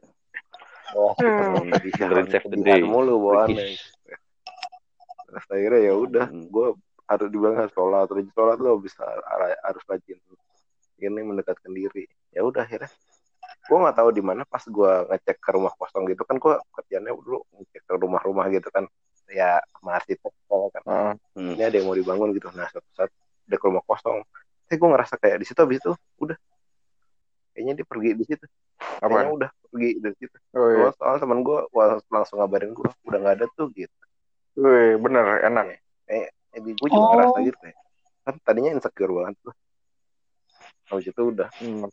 [0.94, 2.86] Wah, Dengerin Save the Day.
[2.86, 3.74] mulu bawaan Wih.
[5.26, 6.46] terus akhirnya ya udah Hmm.
[6.46, 6.68] gue
[7.04, 9.02] harus dibilang harus sholat terus sholat lo bisa
[9.64, 10.18] harus rajin
[10.96, 12.88] ini mendekatkan diri ya udah akhirnya
[13.64, 17.12] gue nggak tahu di mana pas gue ngecek ke rumah kosong gitu kan gue kerjanya
[17.12, 18.86] dulu ngecek ke rumah-rumah gitu kan
[19.26, 20.32] ya sama arsitek
[20.70, 20.84] kan.
[21.34, 21.54] Hmm.
[21.58, 23.10] ini ada yang mau dibangun gitu nah suatu saat
[23.44, 24.22] ada ke rumah kosong
[24.64, 26.38] tapi gue ngerasa kayak di situ habis itu udah
[27.54, 28.46] kayaknya dia pergi di situ
[29.00, 31.60] kayaknya udah pergi dari situ oh iya Soalnya- soalnya temen gue
[32.10, 33.96] langsung ngabarin gue udah nggak ada tuh gitu
[34.54, 35.66] Wih, bener enak
[36.08, 37.10] eh gue juga Oh.
[37.16, 37.76] ngerasa gitu ya
[38.24, 39.54] kan tadinya insecure banget tuh
[40.88, 41.86] habis itu udah Hmm.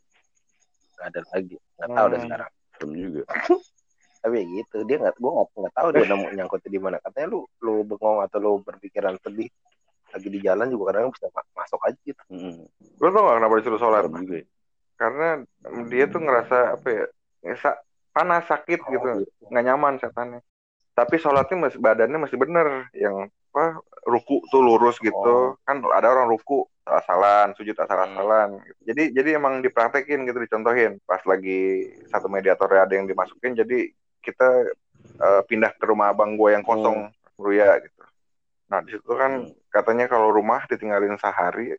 [0.95, 2.25] nggak ada lagi nggak tahu deh Hmm.
[2.25, 3.23] sekarang Serem juga.
[4.21, 7.27] tapi ya gitu dia nggak gue nggak nggak tahu dia nemu nyangkutnya di mana katanya
[7.27, 9.49] lu lu bengong atau lu berpikiran sedih
[10.11, 12.61] lagi di jalan juga kadang bisa ma- masuk aja gitu Hmm.
[12.97, 14.01] Lo tau gak kenapa disuruh sholat?
[14.03, 14.45] Serem juga ya.
[15.01, 15.41] Karena
[15.89, 17.05] dia tuh ngerasa apa ya,
[17.41, 17.81] ya sa-
[18.13, 20.45] panas sakit gitu, nggak nyaman setannya.
[20.93, 25.17] Tapi sholatnya masih badannya masih bener, yang apa ruku tuh lurus gitu.
[25.17, 25.57] Oh.
[25.65, 28.61] Kan ada orang ruku asal-asalan, sujud asal-asalan.
[28.85, 31.01] Jadi jadi emang dipraktekin gitu, dicontohin.
[31.09, 33.89] Pas lagi satu mediatornya ada yang dimasukin, jadi
[34.21, 34.69] kita
[35.17, 37.09] eh, pindah ke rumah abang gue yang kosong,
[37.41, 38.05] Ruya gitu.
[38.69, 39.53] Nah di situ kan Hmm.
[39.73, 41.73] katanya kalau rumah ditinggalin sehari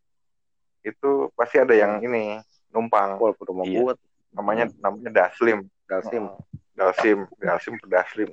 [0.82, 3.16] itu pasti ada yang ini numpang.
[3.16, 3.78] Walaupun rumah Iya.
[3.78, 3.92] gua
[4.32, 5.68] namanya namanya Daslim.
[5.84, 6.24] Dalsim
[6.72, 8.30] Dalsim Dalsim Daslim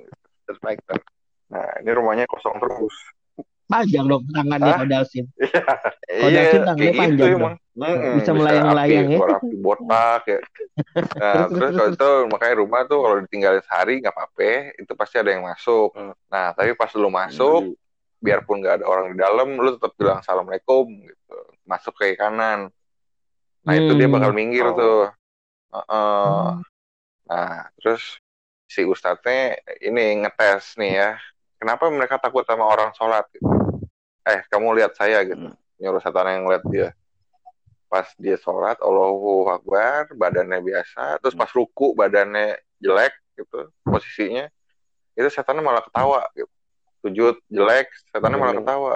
[0.48, 0.96] Striker.
[1.46, 2.94] nah ini rumahnya kosong terus.
[3.66, 5.24] Panjang dong tangannya kalau Dalsim.
[6.08, 6.30] iya.
[6.32, 7.54] Dalsim tangannya kayak gitu panjang emang.
[7.80, 9.28] Mm-mm, Bisa melayang-layang api, ya.
[9.30, 10.38] api botak ya.
[11.16, 15.30] Nah terus kalau itu makanya rumah tuh kalau ditinggalin sehari nggak apa-apa itu pasti ada
[15.30, 15.92] yang masuk.
[15.92, 16.12] Hmm.
[16.26, 17.76] nah tapi pas lu masuk
[18.20, 21.38] biarpun nggak ada orang di dalam lu tetap bilang assalamualaikum gitu.
[21.62, 22.68] Masuk ke kanan
[23.60, 24.14] nah itu dia Hmm.
[24.14, 24.74] bakal minggir Oh.
[24.74, 25.00] tuh
[25.70, 26.46] Heeh.
[27.26, 28.18] nah terus
[28.66, 31.10] si ustadznya ini ngetes nih ya
[31.56, 33.46] kenapa mereka takut sama orang sholat gitu.
[34.22, 35.56] eh kamu lihat saya gitu Hmm.
[35.76, 36.88] nyuruh setan yang ngeliat dia
[37.86, 44.46] pas dia sholat Allahu Akbar badannya biasa terus pas ruku badannya jelek gitu posisinya
[45.12, 46.48] itu setannya malah ketawa gitu
[47.00, 48.62] sujud jelek setannya malah Hmm.
[48.62, 48.94] ketawa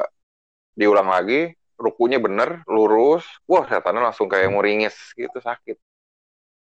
[0.73, 5.77] diulang lagi rukunya bener lurus wah setannya langsung kayak mau ringis gitu sakit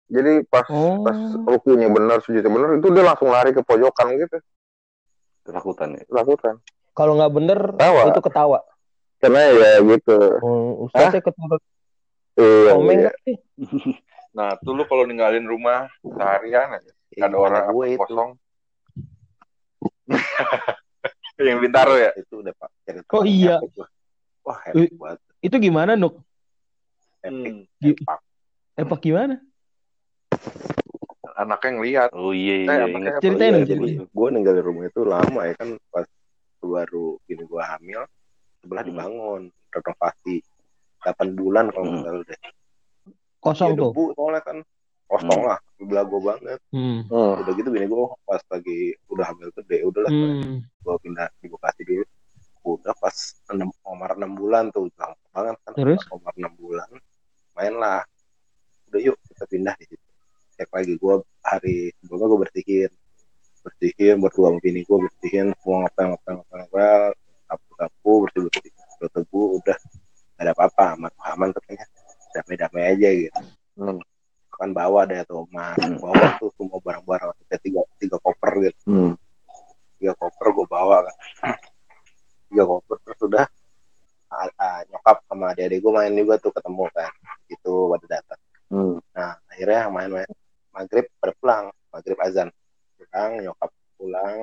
[0.08, 1.04] jadi pas Oh.
[1.04, 4.38] pas rukunya bener sujudnya bener itu dia langsung lari ke pojokan gitu
[5.44, 6.04] Ketakutan ya.
[6.10, 6.60] lakukan
[6.92, 8.02] Kalau nggak bener Ketawa.
[8.10, 8.60] itu ketawa.
[9.18, 11.62] karena ya gitu Oh, Ustaznya keturut
[12.36, 13.12] iya, komeng iya.
[14.38, 18.36] nah tuh lu kalau ninggalin rumah seharian aja Ya, ada orang gue itu kosong
[21.40, 23.58] yang bintaro ya itu udah pak cerita Oh, iya.
[24.80, 26.22] Epic banget Itu gimana, Nuk?
[27.20, 28.20] epic Gi- epak
[28.76, 29.36] Epak gimana?
[31.36, 32.98] anaknya ngeliat Oh iya Eh, iya apa?
[33.20, 34.10] Ceritain dong, jadi ceritain.
[34.10, 36.08] gue ninggalin rumah itu lama ya kan pas
[36.60, 38.02] baru gini gue hamil
[38.60, 38.90] sebelah Hmm.
[38.90, 40.42] dibangun renovasi
[41.00, 42.06] 8 bulan kalau nggak Hmm.
[42.10, 42.40] salah deh
[43.38, 43.92] Kosong Ya, tuh.
[43.94, 44.58] debu soalnya kan
[45.08, 45.48] kosong Hmm.
[45.48, 47.06] lah belago banget Hmm.
[47.08, 50.58] udah gitu gini gue pas lagi udah hamil gede udah lah Hmm.
[50.66, 52.04] gue pindah di Bekasi dulu
[52.76, 53.16] udah pas
[53.48, 53.56] 6
[53.88, 56.02] Omar 6 bulan tuh lama banget kan Terus?
[56.12, 56.90] Omar 6 bulan
[57.58, 58.02] main lah.
[58.92, 60.06] Udah yuk kita pindah di situ.
[60.58, 62.92] Cek lagi gue hari sebelumnya gue bersihin
[63.66, 67.02] bersihin berdua sama bini gue bersihin semua ngepel ngepel ngepel ngepel
[67.48, 69.78] sapu sapu bersih bersih tebu tebu udah.
[70.38, 71.86] Gak ada apa-apa aman aman katanya
[72.38, 73.42] damai damai aja gitu.
[73.78, 73.98] Hmm.
[74.58, 76.02] kan bawa deh tuh mas Hmm.
[76.02, 77.30] bawa tuh semua barang-barang.
[77.62, 78.80] Tiga tiga koper gitu.
[78.90, 79.14] Hmm.
[79.98, 81.16] tiga koper gue bawa kan
[82.48, 83.46] tiga koper terus udah
[84.28, 87.12] ah, ah, nyokap sama adik-adik gue main juga tuh ketemu kan
[87.48, 89.00] itu pada datang Hmm.
[89.12, 90.28] nah akhirnya main-main
[90.70, 92.52] maghrib pada pulang maghrib azan
[92.94, 94.36] pulang nyokap pulang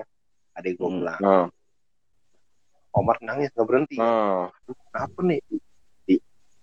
[0.55, 0.97] adik gue Hmm.
[0.99, 1.47] pulang Nah,
[2.95, 4.49] Omar nangis nggak berhenti nah.
[4.93, 5.43] apa nih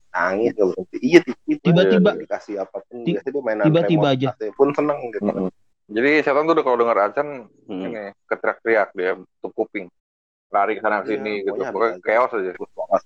[0.10, 1.20] nangis nggak berhenti iya
[1.62, 4.28] tiba-tiba dikasih apa pun Ti- biasanya dia mainan tiba-tiba remote aja.
[4.52, 5.50] Pun seneng gitu Mm-mm.
[5.92, 7.28] Jadi setan tuh udah kalau dengar azan
[7.68, 7.84] Hmm.
[7.86, 9.86] ini keteriak-teriak dia tutup kuping.
[10.52, 11.56] Lari ke sana Iya, sini gitu.
[11.56, 12.52] pokoknya chaos aja.
[12.52, 13.04] terus pas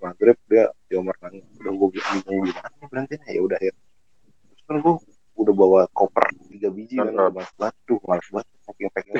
[0.00, 3.72] maghrib dia si Omar nangis udah gue bingung gimana nih ya udah ya.
[3.72, 4.94] Terus kan gue
[5.34, 7.74] udah bawa koper tiga biji kan mas banget.
[7.88, 8.46] Tuh malas banget.
[8.64, 9.14] Packing packing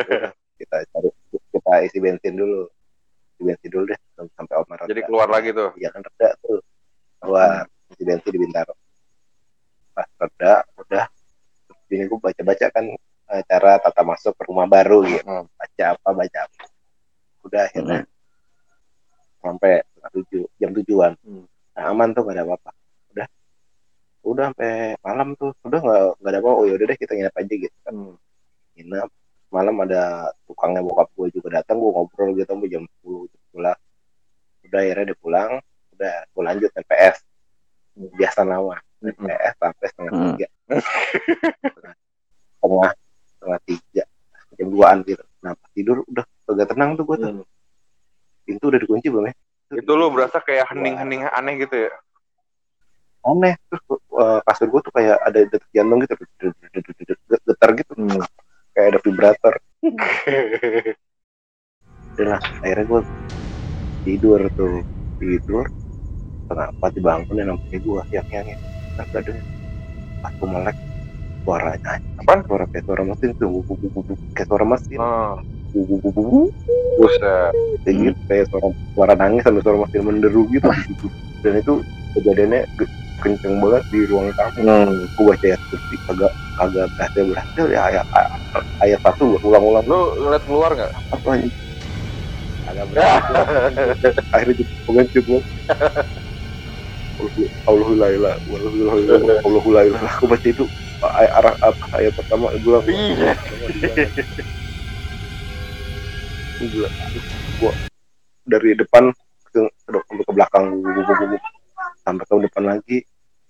[0.60, 1.08] kita cari
[1.52, 2.64] kita isi bensin dulu.
[3.36, 5.68] Isi bensin dulu deh sam- sampai Omar Jadi keluar lagi tuh.
[5.76, 6.60] iya kan reda tuh.
[7.20, 8.72] Keluar isi bensin di Bintaro.
[9.92, 11.04] Pas reda udah.
[11.88, 12.84] Ini gue baca baca kan
[13.40, 15.24] cara tata masuk ke rumah baru gitu.
[15.24, 15.48] Hmm.
[15.48, 16.62] baca apa baca apa.
[17.48, 18.00] Udah akhirnya
[19.42, 21.12] sampai setengah tujuh jam tujuan.
[21.24, 21.44] Hmm.
[21.72, 22.70] nah, aman tuh gak ada apa-apa.
[23.16, 23.26] Udah.
[24.22, 25.50] Udah sampai malam tuh.
[25.64, 27.94] Udah nggak nggak ada apa oh ya udah deh kita nginep aja gitu kan.
[27.96, 28.16] Hmm.
[28.76, 29.08] nginep.
[29.52, 34.68] Malam ada tukangnya bokap gue juga datang gue ngobrol gitu sampai jam 10 jam 11
[34.68, 35.52] udah akhirnya dia pulang.
[35.96, 37.16] Udah gue lanjut main PS
[37.92, 39.26] biasa nama main Hmm.
[39.28, 40.24] PS sampai setengah Hmm.
[40.32, 40.46] tiga
[42.56, 42.92] setengah
[43.34, 44.04] setengah tiga
[44.56, 45.22] jam duaan gitu.
[45.46, 47.30] Nah tidur udah agak tenang tuh gue tuh.
[47.30, 47.46] Hmm.
[48.42, 49.34] pintu udah dikunci belum ya?
[49.78, 51.94] Itu lu berasa kayak hening-hening aneh gitu ya.
[53.22, 53.54] aneh.
[53.70, 53.82] Terus
[54.18, 56.18] uh, kasur gue tuh kayak ada detak jantung gitu.
[57.46, 57.92] Getar gitu.
[57.94, 58.18] Hmm.
[58.74, 59.54] kayak ada vibrator.
[62.12, 63.00] Udah lah akhirnya gue
[64.02, 64.82] tidur tuh.
[65.22, 65.70] Tidur.
[66.50, 68.58] Kenapa dibangun dan namanya gue yang yang
[68.98, 69.38] nah gak ada.
[70.18, 70.76] Pas gue melek
[71.42, 71.92] suaranya.
[72.22, 72.40] Apaan?
[72.46, 74.98] suara kayak suara mesin tuh bu- bu- bu- bu- kayak suara mesin.
[75.02, 75.34] Oh,
[75.74, 76.52] bu- bu- bu- bu- bu-
[76.98, 77.52] buset.
[77.82, 80.68] kayak gitu kayak suara suara nangis sama suara mesin menderu gitu.
[81.42, 81.72] Dan itu
[82.14, 84.60] kejadiannya ge- kenceng banget di ruang tamu.
[84.62, 85.06] Hmm.
[85.10, 88.06] gue baca ayat kursi kagak kagak berhasil berhasil ya ayat
[88.82, 89.84] ayat, satu gue ulang-ulang.
[89.86, 90.90] Lu ngeliat keluar nggak?
[91.10, 91.48] apa ini?
[92.66, 93.34] Agak berhasil.
[94.34, 95.40] Akhirnya jadi pengen gue
[97.70, 100.66] Allahulailah Allahulailah Allahulailah aku baca itu
[101.10, 103.34] arah apa ayat pertama gue Iya.
[106.62, 106.88] gila
[107.58, 107.72] gua
[108.46, 109.10] dari depan
[109.50, 110.90] ke, ke, ke, belakang bu.
[112.06, 112.98] sampai ke depan lagi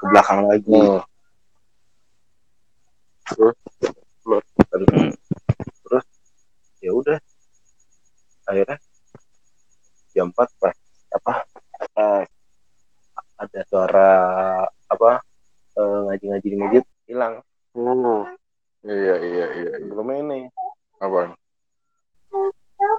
[0.01, 1.01] ke belakang lagi Hmm.
[3.33, 3.57] Terus?
[4.27, 5.13] Hmm.
[5.87, 6.05] terus
[6.83, 7.19] ya udah
[8.45, 8.77] akhirnya
[10.13, 10.77] jam 4 pas
[11.13, 11.33] apa
[13.41, 14.11] ada suara
[14.89, 15.11] apa
[15.79, 17.35] eh, ngaji-ngaji di masjid hilang
[17.73, 18.25] Oh.
[18.83, 19.47] Iya, iya, iya.
[19.49, 19.71] iya.
[19.79, 20.41] sebelumnya ini
[20.99, 21.33] Apa?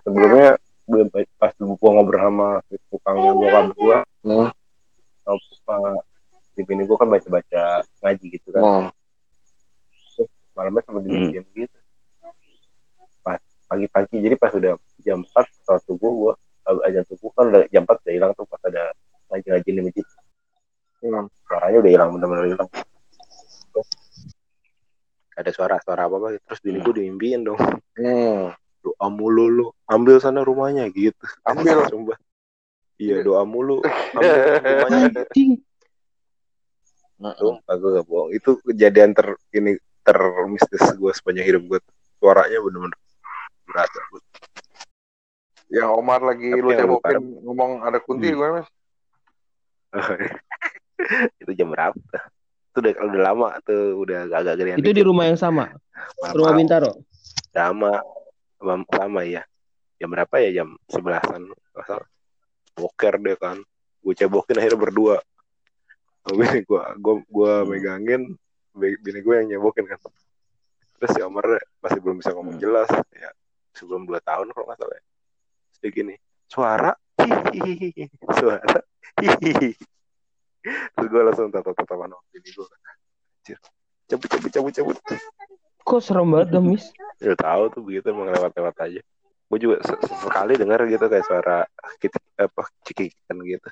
[0.01, 4.49] sebelumnya belum pas gua ngobrol sama si tukangnya bokap gua Hmm.
[5.63, 5.99] sama
[6.53, 7.63] di bini gua kan baca-baca
[8.01, 8.87] ngaji gitu kan Hmm.
[10.53, 11.29] malamnya sama Hmm.
[11.29, 11.77] diam gitu
[13.21, 16.33] pas pagi-pagi jadi pas udah jam 4 setelah subuh gua
[16.83, 18.91] aja subuh kan udah jam 4 udah hilang tuh pas ada
[19.29, 20.05] ngaji-ngaji di masjid
[21.03, 21.27] Hmm.
[21.43, 22.82] suaranya udah hilang bener-bener hilang Terus
[25.33, 27.59] ada suara-suara apa apa terus bini gua dimimpiin dong
[27.93, 28.53] Hmm.
[28.79, 31.85] doa mulu lu ambil sana rumahnya gitu Ambil.
[31.93, 32.17] Sumpah.
[32.97, 33.79] iya doa mulu
[34.13, 35.61] ambil rumahnya Anjing.
[37.15, 38.29] Sumpah gue gak bohong.
[38.31, 41.79] Itu kejadian ter ini termistis gue sepanjang hidup gue.
[42.19, 42.99] Suaranya bener-bener
[43.63, 43.99] berasa.
[45.71, 48.35] Yang Omar lagi Tapi lu cebokin ngomong ada kunti Hmm.
[48.35, 48.67] gue mas.
[51.39, 51.95] itu jam berapa?
[52.73, 54.81] Itu udah, udah lama tuh, udah agak gedean.
[54.81, 55.69] Itu di rumah yang sama,
[56.17, 56.91] Lama, rumah Bintaro.
[57.53, 58.01] Lama,
[58.65, 59.45] lama ya.
[60.01, 60.49] Jam berapa ya?
[60.57, 61.53] Jam sebelasan.
[62.73, 63.61] Boker deh kan.
[64.01, 65.21] Gue cebokin akhirnya berdua.
[66.33, 68.33] Bini gue, gue, gue megangin.
[68.73, 70.01] bi- Bini gue yang nyebokin kan.
[70.97, 71.45] Terus si Omar
[71.77, 72.63] masih belum bisa ngomong Hmm.
[72.65, 72.89] jelas.
[73.13, 73.29] Ya,
[73.77, 75.05] sebelum dua tahun kalau nggak salah ya.
[75.93, 76.17] Gini,
[76.49, 78.81] suara, hihihi, suara,
[79.21, 79.92] hihihi.
[80.63, 82.67] Terus gue langsung tatap-tatapan sama bini gue.
[83.43, 83.57] Anjir,
[84.07, 84.97] cabut, cabut, cabut, cabut.
[85.83, 86.87] Kok serem banget dah, Miss?
[87.19, 89.01] Ya tahu tuh begitu emang lewat-lewat aja.
[89.51, 91.67] Gue juga se- sekali dengar gitu kayak suara
[91.99, 93.69] kit apa cikikan gitu.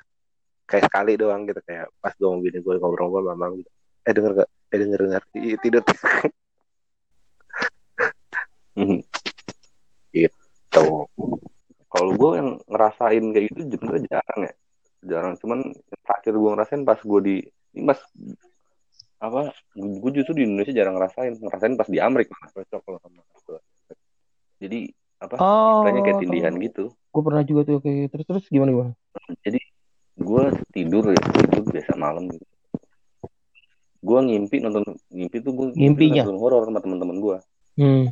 [0.68, 3.70] Kayak sekali doang gitu kayak pas gue bini gue ngobrol-ngobrol sama gitu.
[4.04, 4.48] Eh denger gak?
[4.68, 5.22] Eh denger denger.
[5.40, 5.82] Ih, tidur
[8.72, 9.00] Hmm.
[10.72, 11.04] tuh.
[11.92, 14.52] Kalau gue yang ngerasain kayak gitu sebenarnya jarang ya,
[15.02, 15.34] jarang.
[15.38, 15.58] Cuman
[16.02, 17.36] terakhir gue ngerasain pas gue di,
[17.74, 17.98] ini pas
[19.18, 19.50] apa?
[19.74, 22.34] Gue justru di Indonesia jarang ngerasain, ngerasain pas di Amerika.
[22.50, 23.58] Cocok loh sama gue.
[24.62, 24.78] Jadi
[25.18, 25.34] apa?
[25.38, 26.84] Oh, Istilahnya kayak tindihan gitu.
[27.12, 28.92] gue pernah juga tuh kayak terus terus gimana gimana?
[29.44, 29.60] Jadi
[30.16, 32.46] gue tidur ya, tidur biasa malam gitu.
[34.02, 34.82] Gue ngimpi nonton
[35.14, 36.26] ngimpi tuh gue Ngimpinya?
[36.26, 37.36] nonton film horor sama teman-teman gue.
[37.78, 38.06] Hmm.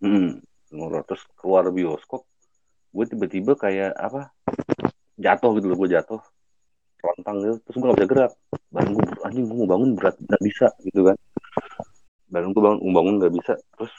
[0.00, 0.40] Hmm,
[0.72, 2.24] horor terus keluar bioskop,
[2.90, 4.32] gue tiba-tiba kayak apa?
[5.20, 6.20] Jatuh gitu loh, gue jatuh,
[7.04, 8.32] lontang gitu, terus gue gak bisa gerak.
[8.72, 11.16] Badan gue anjing gue mau bangun berat, nggak bisa gitu kan.
[12.32, 13.92] Badan gue bangun, bangun nggak bisa, terus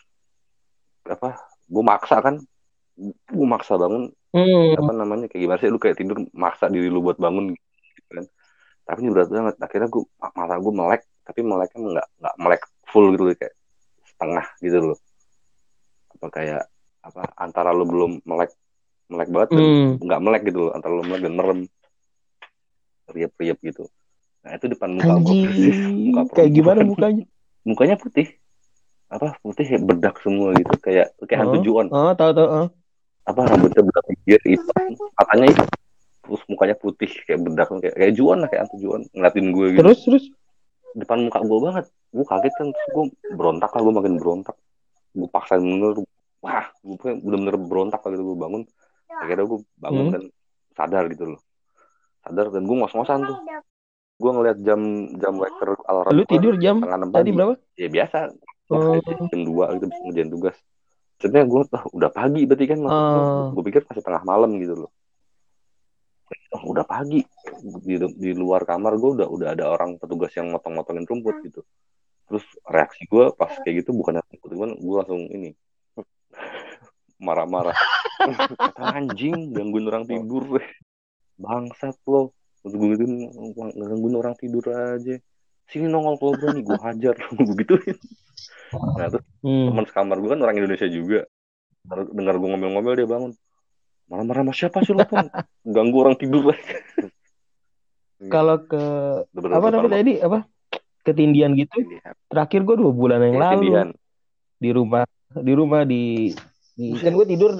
[1.05, 1.37] apa?
[1.69, 2.35] Gue maksa kan,
[3.29, 4.09] gue maksa bangun.
[4.31, 4.79] Hmm.
[4.79, 5.67] apa namanya kayak gimana sih?
[5.67, 8.25] Lu kayak tidur maksa diri lu buat bangun gitu kan.
[8.87, 9.55] Tapi ini berat banget.
[9.59, 11.01] Akhirnya gue mata gue melek.
[11.27, 13.55] Tapi meleknya nggak nggak melek full gitu loh, kayak
[14.07, 14.99] setengah gitu loh.
[16.15, 16.63] Apa kayak
[17.03, 18.55] apa antara lu belum melek
[19.11, 19.89] melek banget dan Hmm.
[19.99, 21.59] nggak melek gitu loh antara lu melek dan merem.
[23.05, 23.83] Riap-riap gitu.
[24.41, 25.35] Nah itu depan muka gue
[25.83, 26.95] muka Kayak gimana perempuan.
[27.11, 27.23] mukanya?
[27.69, 28.27] mukanya putih.
[29.05, 30.71] Apa putih kayak bedak semua gitu.
[30.79, 31.61] Kayak kayak hantu Oh.
[31.61, 31.87] juon.
[31.87, 32.47] Oh, tahu tahu.
[32.49, 32.67] Oh.
[33.21, 34.87] apa rambutnya bedak pinggir hitam.
[35.13, 35.67] Matanya hitam.
[36.21, 37.67] Terus mukanya putih kayak bedak.
[37.69, 39.81] Kayak kayak juan lah kayak antu juan ngeliatin gue gitu.
[39.81, 40.25] Terus terus.
[40.91, 41.85] depan muka gue banget.
[42.09, 44.55] Gue kaget kan terus gue berontak lah gue makin berontak.
[45.11, 46.01] Gue paksa bener.
[46.41, 48.63] Wah gue bener-bener berontak lah gitu gue bangun
[49.21, 50.13] akhirnya gue bangun Hmm.
[50.13, 50.23] dan
[50.73, 51.41] sadar gitu loh.
[52.19, 53.37] Sadar dan gue ngos-ngosan tuh.
[54.17, 54.81] Gue ngeliat jam
[55.15, 57.31] jam waker alarm Lu tidur jam enam tadi pagi.
[57.31, 57.53] berapa?
[57.75, 58.17] ya biasa.
[58.69, 58.97] Oh.
[59.27, 60.57] jam dua gitu bisa ngerjain tugas.
[61.13, 63.45] Maksudnya gue oh, udah pagi berarti kan Oh.
[63.51, 64.91] gue pikir masih tengah malam gitu loh.
[66.51, 67.21] Oh, udah pagi.
[67.81, 71.61] Di, di luar kamar gue udah udah ada orang petugas yang motong-motongin rumput gitu.
[72.25, 75.51] Terus reaksi gue pas kayak gitu bukan rumput cuman gue langsung ini.
[77.21, 77.75] Marah-marah
[78.77, 80.43] anjing gangguin orang tidur
[81.37, 82.31] bangsat lo.
[82.61, 83.31] Gue gituin
[83.73, 85.17] gangguin orang tidur aja.
[85.71, 87.15] Sini nongol kalau berani gue hajar.
[87.37, 87.97] Gue gituin.
[88.71, 89.73] Nah terus Hmm.
[89.73, 91.25] teman sekamar gue kan orang Indonesia juga.
[92.13, 93.31] Dengar, gue ngomel-ngomel dia bangun.
[94.05, 95.25] Marah-marah sama siapa sih lo pun
[95.65, 96.53] ganggu orang tidur
[98.33, 98.83] Kalau ke
[99.33, 100.13] Bener-bener apa namanya tadi?
[100.21, 100.39] Apa?
[101.01, 101.73] Ketindian gitu.
[102.29, 103.49] Terakhir gue dua bulan yang rumah.
[103.49, 103.57] lalu.
[103.65, 103.89] Tindihan.
[104.61, 106.03] di rumah di rumah di,
[106.77, 107.57] di kan gue tidur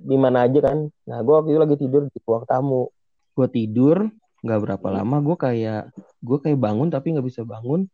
[0.00, 0.78] di mana aja kan.
[1.04, 2.90] Nah gue waktu itu lagi tidur di ruang tamu.
[3.32, 4.96] Gue tidur nggak berapa Hmm.
[4.96, 5.82] lama gue kayak
[6.18, 7.86] gue kayak bangun tapi nggak bisa bangun.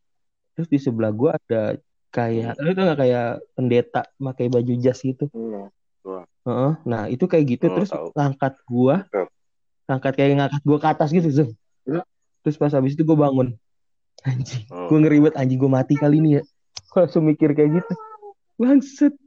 [0.55, 1.63] Terus di sebelah gue ada
[2.09, 5.29] kayak lu tau nggak kayak pendeta pakai baju jas gitu.
[5.31, 5.69] Hmm.
[6.43, 6.73] Heeh.
[6.85, 8.15] Nah itu kayak gitu Hmm, terus tahu.
[8.15, 9.27] ngangkat gua, Betul.
[9.85, 11.49] ngangkat kayak ngangkat gue ke atas gitu Zem.
[12.41, 13.59] terus pas habis itu gue bangun
[14.23, 14.87] anjing Oh.
[14.87, 16.43] gue ngeribet anjing gue mati kali ini ya
[16.89, 17.93] Gua langsung mikir kayak gitu
[18.55, 19.19] bangset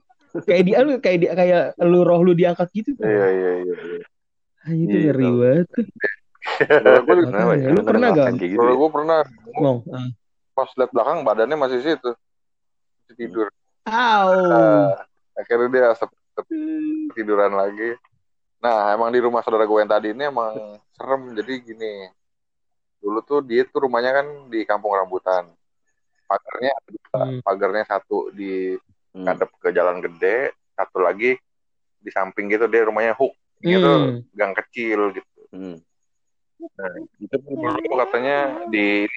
[0.48, 3.76] kayak dia lu kayak dia kayak lu roh lu diangkat gitu Iya iya iya.
[3.76, 4.06] iya.
[4.68, 5.68] anjing itu Iya, ngeri banget
[7.60, 7.70] ya?
[7.74, 8.28] lu pernah gak?
[8.38, 8.80] kayak gitu kalau ya?
[8.80, 9.20] gue pernah
[9.54, 10.10] ngomong ah.
[10.56, 12.12] pas lihat belakang badannya masih situ
[13.10, 13.48] Masih tidur.
[13.90, 14.30] Au.
[14.54, 15.02] Ah,
[15.34, 16.14] akhirnya dia asap
[17.18, 17.98] tiduran lagi.
[18.62, 21.34] Nah emang di rumah saudara gue yang tadi ini emang serem.
[21.34, 22.06] Jadi gini,
[23.02, 25.50] dulu tuh dia tuh rumahnya kan di kampung rambutan.
[26.30, 27.18] Pagarnya ada dua.
[27.18, 27.40] Hmm.
[27.42, 28.78] pagarnya satu di
[29.10, 29.26] Hmm.
[29.26, 31.34] ngadep ke jalan gede, satu lagi
[32.00, 34.24] di samping gitu dia rumahnya hook gitu Hmm.
[34.38, 35.42] gang kecil gitu.
[35.52, 35.78] Hmm.
[36.60, 39.08] Nah, itu dulu katanya di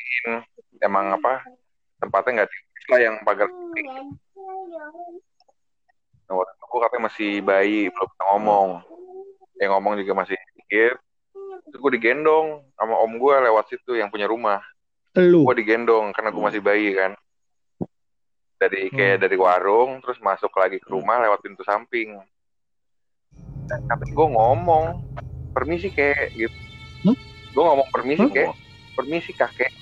[0.80, 1.42] emang apa
[1.98, 2.58] tempatnya nggak di
[2.90, 3.48] lah yang pagar
[6.22, 8.68] Nah, waktu itu katanya masih bayi, belum bisa ngomong.
[9.60, 10.96] Yang ngomong juga masih sedikit.
[11.68, 14.64] Terus gue digendong sama om gue lewat situ yang punya rumah.
[15.20, 15.44] Lu.
[15.44, 17.12] Gue digendong karena gue masih bayi kan.
[18.62, 22.14] Dari kayak dari warung, terus masuk lagi ke rumah lewat pintu samping.
[23.66, 24.84] Dan katanya gue ngomong,
[25.50, 26.58] permisi kek gitu.
[27.10, 27.16] Hah?
[27.50, 28.30] Gue ngomong permisi Hah?
[28.30, 28.50] kek,
[28.94, 29.72] permisi kakek.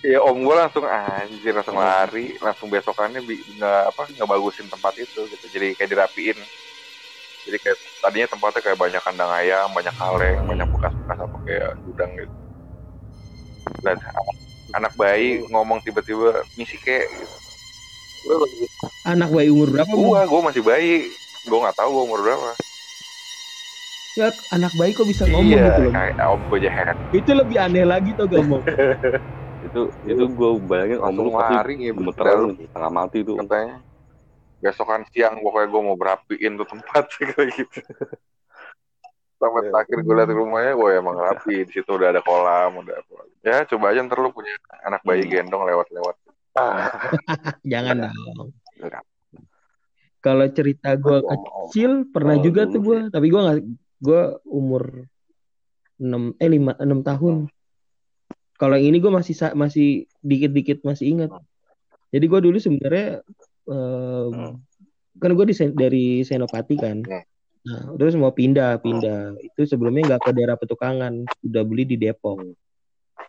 [0.00, 5.20] Ya om gue langsung anjir langsung lari, langsung besokannya nggak apa nggak bagusin tempat itu
[5.28, 5.44] gitu.
[5.52, 6.38] Jadi kayak dirapiin.
[7.46, 12.10] Jadi kayak tadinya tempatnya kayak banyak kandang ayam, banyak kaleng, banyak bekas-bekas apa kayak gudang
[12.16, 12.34] gitu.
[13.84, 14.36] Dan anak,
[14.72, 17.36] anak bayi ngomong tiba-tiba misi kayak gitu.
[19.04, 19.88] Anak bayi umur berapa?
[19.88, 21.10] Gua, gua masih bayi.
[21.46, 22.50] Gua nggak tahu gua umur berapa.
[24.16, 25.92] Ya, anak bayi kok bisa ngomong iya, gitu loh.
[25.92, 26.96] kayak om gue aja heran.
[27.12, 28.64] Itu lebih aneh lagi tuh gak mau.
[29.60, 31.96] itu itu gue bayangin om lu pasti gitu.
[31.96, 33.76] gemeteran setengah mati tuh Katanya
[34.56, 37.04] besokan siang pokoknya gua mau berapiin tuh tempat
[37.36, 37.78] kayak gitu.
[39.36, 39.68] Sampai Iya.
[39.68, 41.56] terakhir gue liat rumahnya, gue emang rapi.
[41.68, 43.14] Di situ udah ada kolam, udah apa.
[43.44, 45.44] Ya coba aja ntar lu punya anak bayi Hmm.
[45.44, 46.16] gendong lewat-lewat.
[47.72, 48.50] Jangan dong.
[50.24, 53.58] Kalau cerita gue kecil pernah Oh, juga tuh gue, tapi gue nggak,
[54.02, 55.06] gue umur
[56.02, 57.36] 6 eh 5 6 tahun.
[58.56, 59.88] Kalau yang ini gue masih masih
[60.24, 61.30] dikit-dikit masih ingat.
[62.10, 63.22] Jadi gue dulu sebenarnya
[63.70, 64.58] eh, Hmm.
[65.16, 67.00] kan gue dari Senopati kan.
[67.06, 67.24] Hmm.
[67.66, 69.34] Nah, terus mau pindah, pindah.
[69.42, 72.38] Itu sebelumnya nggak ke daerah Petukangan, udah beli di Depok.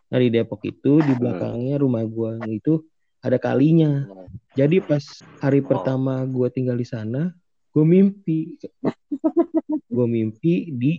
[0.08, 2.86] Nah, di Depok itu di belakangnya rumah gua itu
[3.28, 4.08] ada kalinya.
[4.08, 4.28] Hmm.
[4.56, 5.04] Jadi pas
[5.38, 5.68] hari Oh.
[5.70, 7.30] pertama gua tinggal di sana,
[7.72, 8.58] gue mimpi.
[9.88, 10.94] gue mimpi di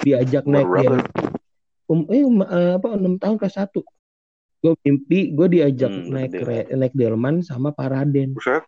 [0.00, 0.94] diajak naik del
[1.90, 3.82] um, eh um, eh, apa enam tahun kelas satu
[4.60, 8.62] gue mimpi gue diajak Hmm, naik re- naik delman sama Paraden Buset,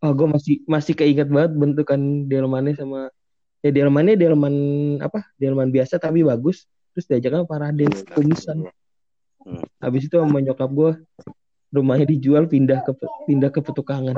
[0.00, 3.12] Oh, gue masih masih keinget banget bentukan delmannya sama
[3.60, 4.54] ya delmannya delman
[5.04, 5.28] apa?
[5.36, 6.64] Delman biasa tapi bagus.
[6.96, 8.64] Terus diajaknya Paraden kumisan.
[9.44, 9.60] Hmm.
[9.76, 10.92] Habis itu sama nyokap gue
[11.70, 12.92] rumahnya dijual pindah ke
[13.30, 14.14] pindah ke petukangan.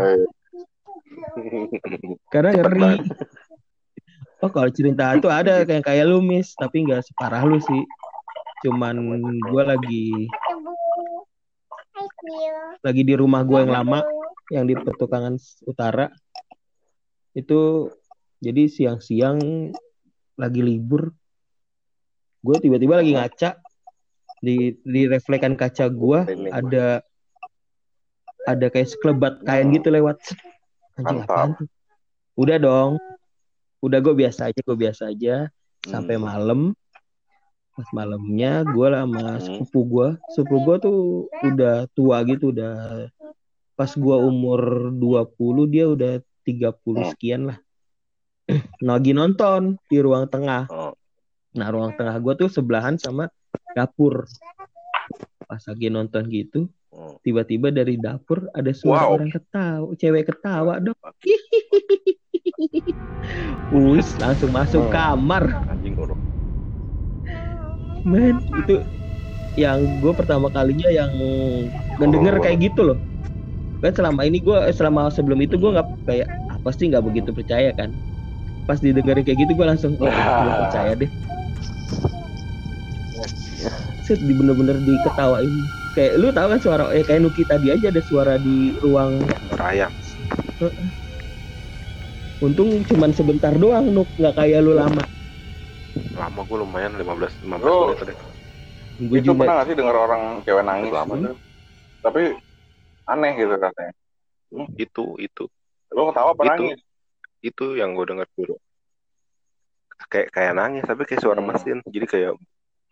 [2.33, 3.05] Karena ngeri.
[4.43, 7.83] Oh kalau cerita itu ada kayak kayak lu mis, tapi nggak separah lu sih.
[8.67, 8.99] Cuman
[9.39, 10.09] gue lagi
[12.83, 14.01] lagi di rumah gue yang lama
[14.51, 16.11] yang di petukangan utara
[17.33, 17.89] itu
[18.43, 19.39] jadi siang-siang
[20.37, 21.15] lagi libur
[22.43, 23.51] gue tiba-tiba lagi ngaca
[24.43, 27.07] di di reflekan kaca gue ada
[28.45, 30.19] ada kayak sekelebat kain gitu lewat
[30.95, 31.31] anjing Mantap.
[31.31, 31.69] apaan tuh
[32.35, 32.93] udah dong
[33.79, 35.35] udah gue biasa aja gue biasa aja
[35.81, 36.25] sampai Hmm.
[36.25, 36.61] malam
[37.73, 39.41] pas malamnya gue sama Hmm.
[39.41, 40.99] sepupu gue sepupu gue tuh
[41.43, 43.09] udah tua gitu udah
[43.73, 44.61] pas gue umur
[44.93, 46.13] 20 dia udah
[46.43, 47.11] 30 Hmm.
[47.11, 47.59] sekian lah
[48.83, 50.93] lagi nonton di ruang tengah Oh.
[51.53, 53.29] nah ruang tengah gue tuh sebelahan sama
[53.73, 54.25] dapur
[55.43, 56.65] pas lagi nonton gitu.
[57.23, 59.17] Tiba-tiba dari dapur ada suara Wow.
[59.17, 60.99] orang ketawa cewek ketawa dong.
[63.73, 64.93] Wis langsung masuk Hmm.
[64.93, 65.45] kamar.
[65.73, 65.97] Anjing
[68.03, 68.83] men itu
[69.55, 71.11] yang gue pertama kalinya yang
[72.03, 72.43] mendengar Oh.
[72.43, 72.99] kayak gitu loh.
[73.79, 77.71] Kan selama ini gue selama sebelum itu gue nggak kayak apa sih nggak begitu percaya
[77.75, 77.95] kan?
[78.67, 81.11] Pas didengarin kayak gitu gue langsung oh, gue percaya deh.
[84.03, 88.03] Set di bener-bener diketawain kayak lu tahu kan suara eh kayak Nuki tadi aja ada
[88.03, 89.21] suara di ruang
[89.61, 89.93] ayam.
[92.43, 95.03] untung cuman sebentar doang Nuk nggak kayak lu lama
[96.13, 97.93] lama gue lumayan 15 15 Oh.
[97.93, 98.13] menit tadi
[99.03, 101.15] gue Itu juga pernah gak sih denger orang cewek nangis Lama.
[101.17, 101.33] gitu?
[102.03, 102.23] Tapi
[103.09, 103.93] aneh gitu katanya.
[104.77, 105.45] itu itu
[105.93, 106.51] Lo ketawa apa Itu.
[106.51, 106.81] nangis?
[107.43, 108.55] itu yang gue dengar dulu
[110.07, 111.51] kayak kayak nangis tapi kayak suara Hmm.
[111.51, 112.33] mesin jadi kayak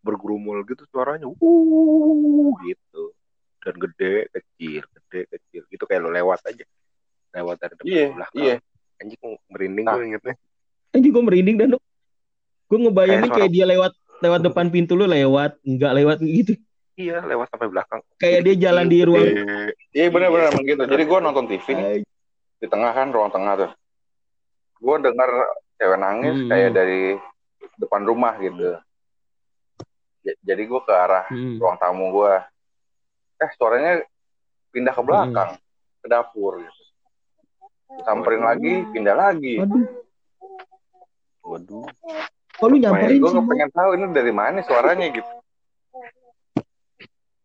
[0.01, 3.12] bergerumul gitu suaranya uh gitu
[3.61, 6.64] dan gede kecil gede kecil gitu kayak lo lewat aja
[7.30, 8.55] lewat dari depan Iya, ke belakang iya.
[8.98, 9.94] anjing merinding Nah.
[9.94, 10.34] gue ingetnya
[10.90, 11.68] Anjing gue merinding dan
[12.66, 16.53] gue ngebayangin Kayak kayak dia lewat lewat depan pintu lu lewat nggak lewat gitu
[16.94, 19.24] iya lewat sampai belakang kayak dia jalan di ruang.
[19.90, 20.82] Iya benar-benar emang gitu.
[20.84, 22.01] Jadi gue nonton TV nih Ay,
[22.57, 23.70] di tengah kan ruang tengah tuh.
[24.76, 25.30] Gue dengar
[25.76, 26.48] cewek nangis Hmm.
[26.48, 27.16] kayak dari
[27.76, 28.76] depan rumah gitu.
[30.21, 31.57] Jadi gue ke arah hmm.
[31.57, 32.35] ruang tamu gue.
[33.41, 34.05] Eh suaranya
[34.71, 35.51] pindah ke belakang
[36.01, 36.83] ke dapur gitu.
[38.07, 39.59] Samperin lagi, pindah lagi.
[39.59, 39.85] Waduh,
[41.43, 41.85] Waduh.
[42.55, 43.43] kok lu nyamperin Gue sih?
[43.43, 45.33] Pengen tahu ini dari mana suaranya gitu.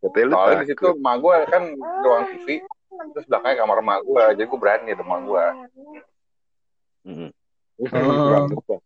[0.06, 1.64] Soalnya di situ emak gue kan
[2.06, 2.62] ruang TV,
[3.18, 5.46] terus belakangnya kamar emak gue, jadi gue berani ada emak gue.
[7.10, 7.30] Mm-mm.
[7.76, 8.80] Oh.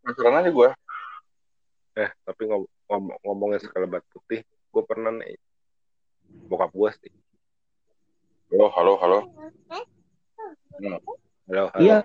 [0.00, 0.68] Penasaran aja gue.
[2.00, 5.36] Eh tapi ngom ngom- ngomongnya sekelebat putih gue pernah nih.
[6.46, 7.12] Bokap gue sih.
[8.50, 9.18] Halo, halo, halo.
[10.80, 10.98] halo
[11.68, 11.78] halo.
[11.78, 11.96] Iya,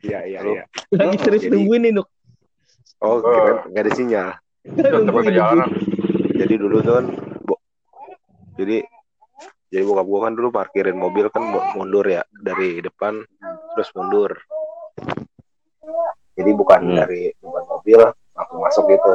[0.00, 0.52] iya iya Halo.
[0.52, 0.64] iya.
[0.92, 2.08] Lagi serius Jadi- nungguin nih, Nuk.
[3.00, 4.28] oh keren nggak ada sinyal.
[6.34, 7.06] Jadi dulu tuh kan
[7.42, 7.62] bo-
[8.54, 8.84] jadi
[9.68, 13.24] jadi bokap gue kan dulu parkirin mobil kan mu- mundur ya dari depan
[13.74, 14.30] terus mundur.
[16.34, 16.96] Jadi bukan Hmm.
[16.96, 18.00] dari depan mobil
[18.34, 19.12] langsung masuk gitu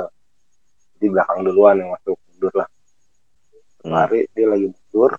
[0.95, 2.69] di belakang duluan yang masuk mundur lah
[3.79, 3.95] Hmm.
[3.95, 5.15] hari dia lagi mundur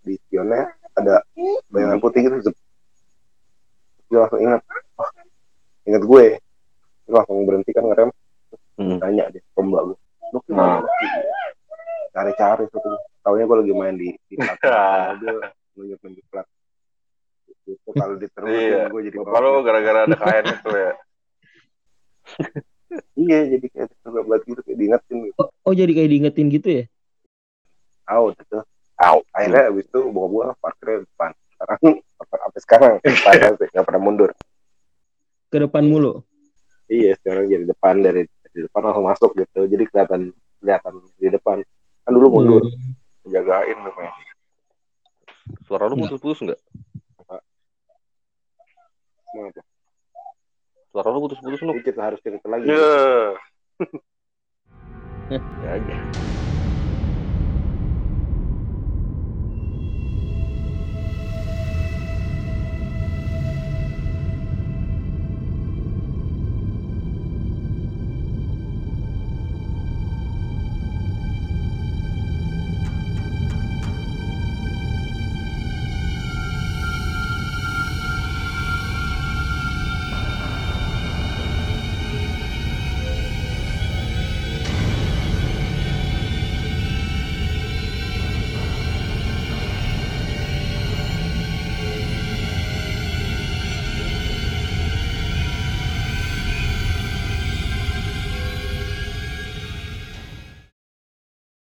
[0.00, 0.64] di spionnya
[0.94, 1.20] ada
[1.68, 2.56] bayangan putih gitu zep.
[4.06, 4.64] dia langsung ingat
[4.96, 5.10] oh,
[5.84, 6.24] ingat gue
[7.02, 8.08] dia langsung berhenti kan ngerem
[8.76, 8.96] Hmm.
[8.96, 9.96] tanya dia ke mbak gue
[10.26, 10.80] lu Nah.
[10.80, 10.88] gimana
[12.10, 12.80] cari-cari tuh
[13.20, 15.36] taunya gue lagi main di di mobil
[15.74, 16.48] nunjuk nunjuk plat
[17.66, 18.88] itu kalau diterusin Iya.
[18.88, 20.92] gue jadi lu gara-gara ada kain itu ya.
[23.14, 26.84] iya jadi kayak terbebat gitu kayak diingetin gitu Oh, jadi kayak diingetin gitu ya?
[28.06, 28.58] out itu
[28.96, 31.78] out akhirnya abis itu gue parkirnya di depan sekarang
[32.14, 34.30] sampai sampai sekarang depan sampai nggak pernah mundur
[35.46, 36.22] Ke depan mulu.
[36.86, 40.20] iya sekarang jadi depan dari dari depan langsung masuk gitu jadi kelihatan
[40.56, 41.56] kelihatan di depan
[42.02, 42.94] kan dulu mundur Hmm.
[43.26, 44.06] Jagain lu Pak.
[45.62, 46.14] Suara lu Enggak.
[46.14, 46.60] putus-putus enggak?
[47.18, 47.42] Mau apa?
[50.96, 51.76] Suara lu putus-putus lu.
[51.76, 53.36] Dikit lah, harus cerita lagi Iya.
[55.60, 55.96] Ya aja.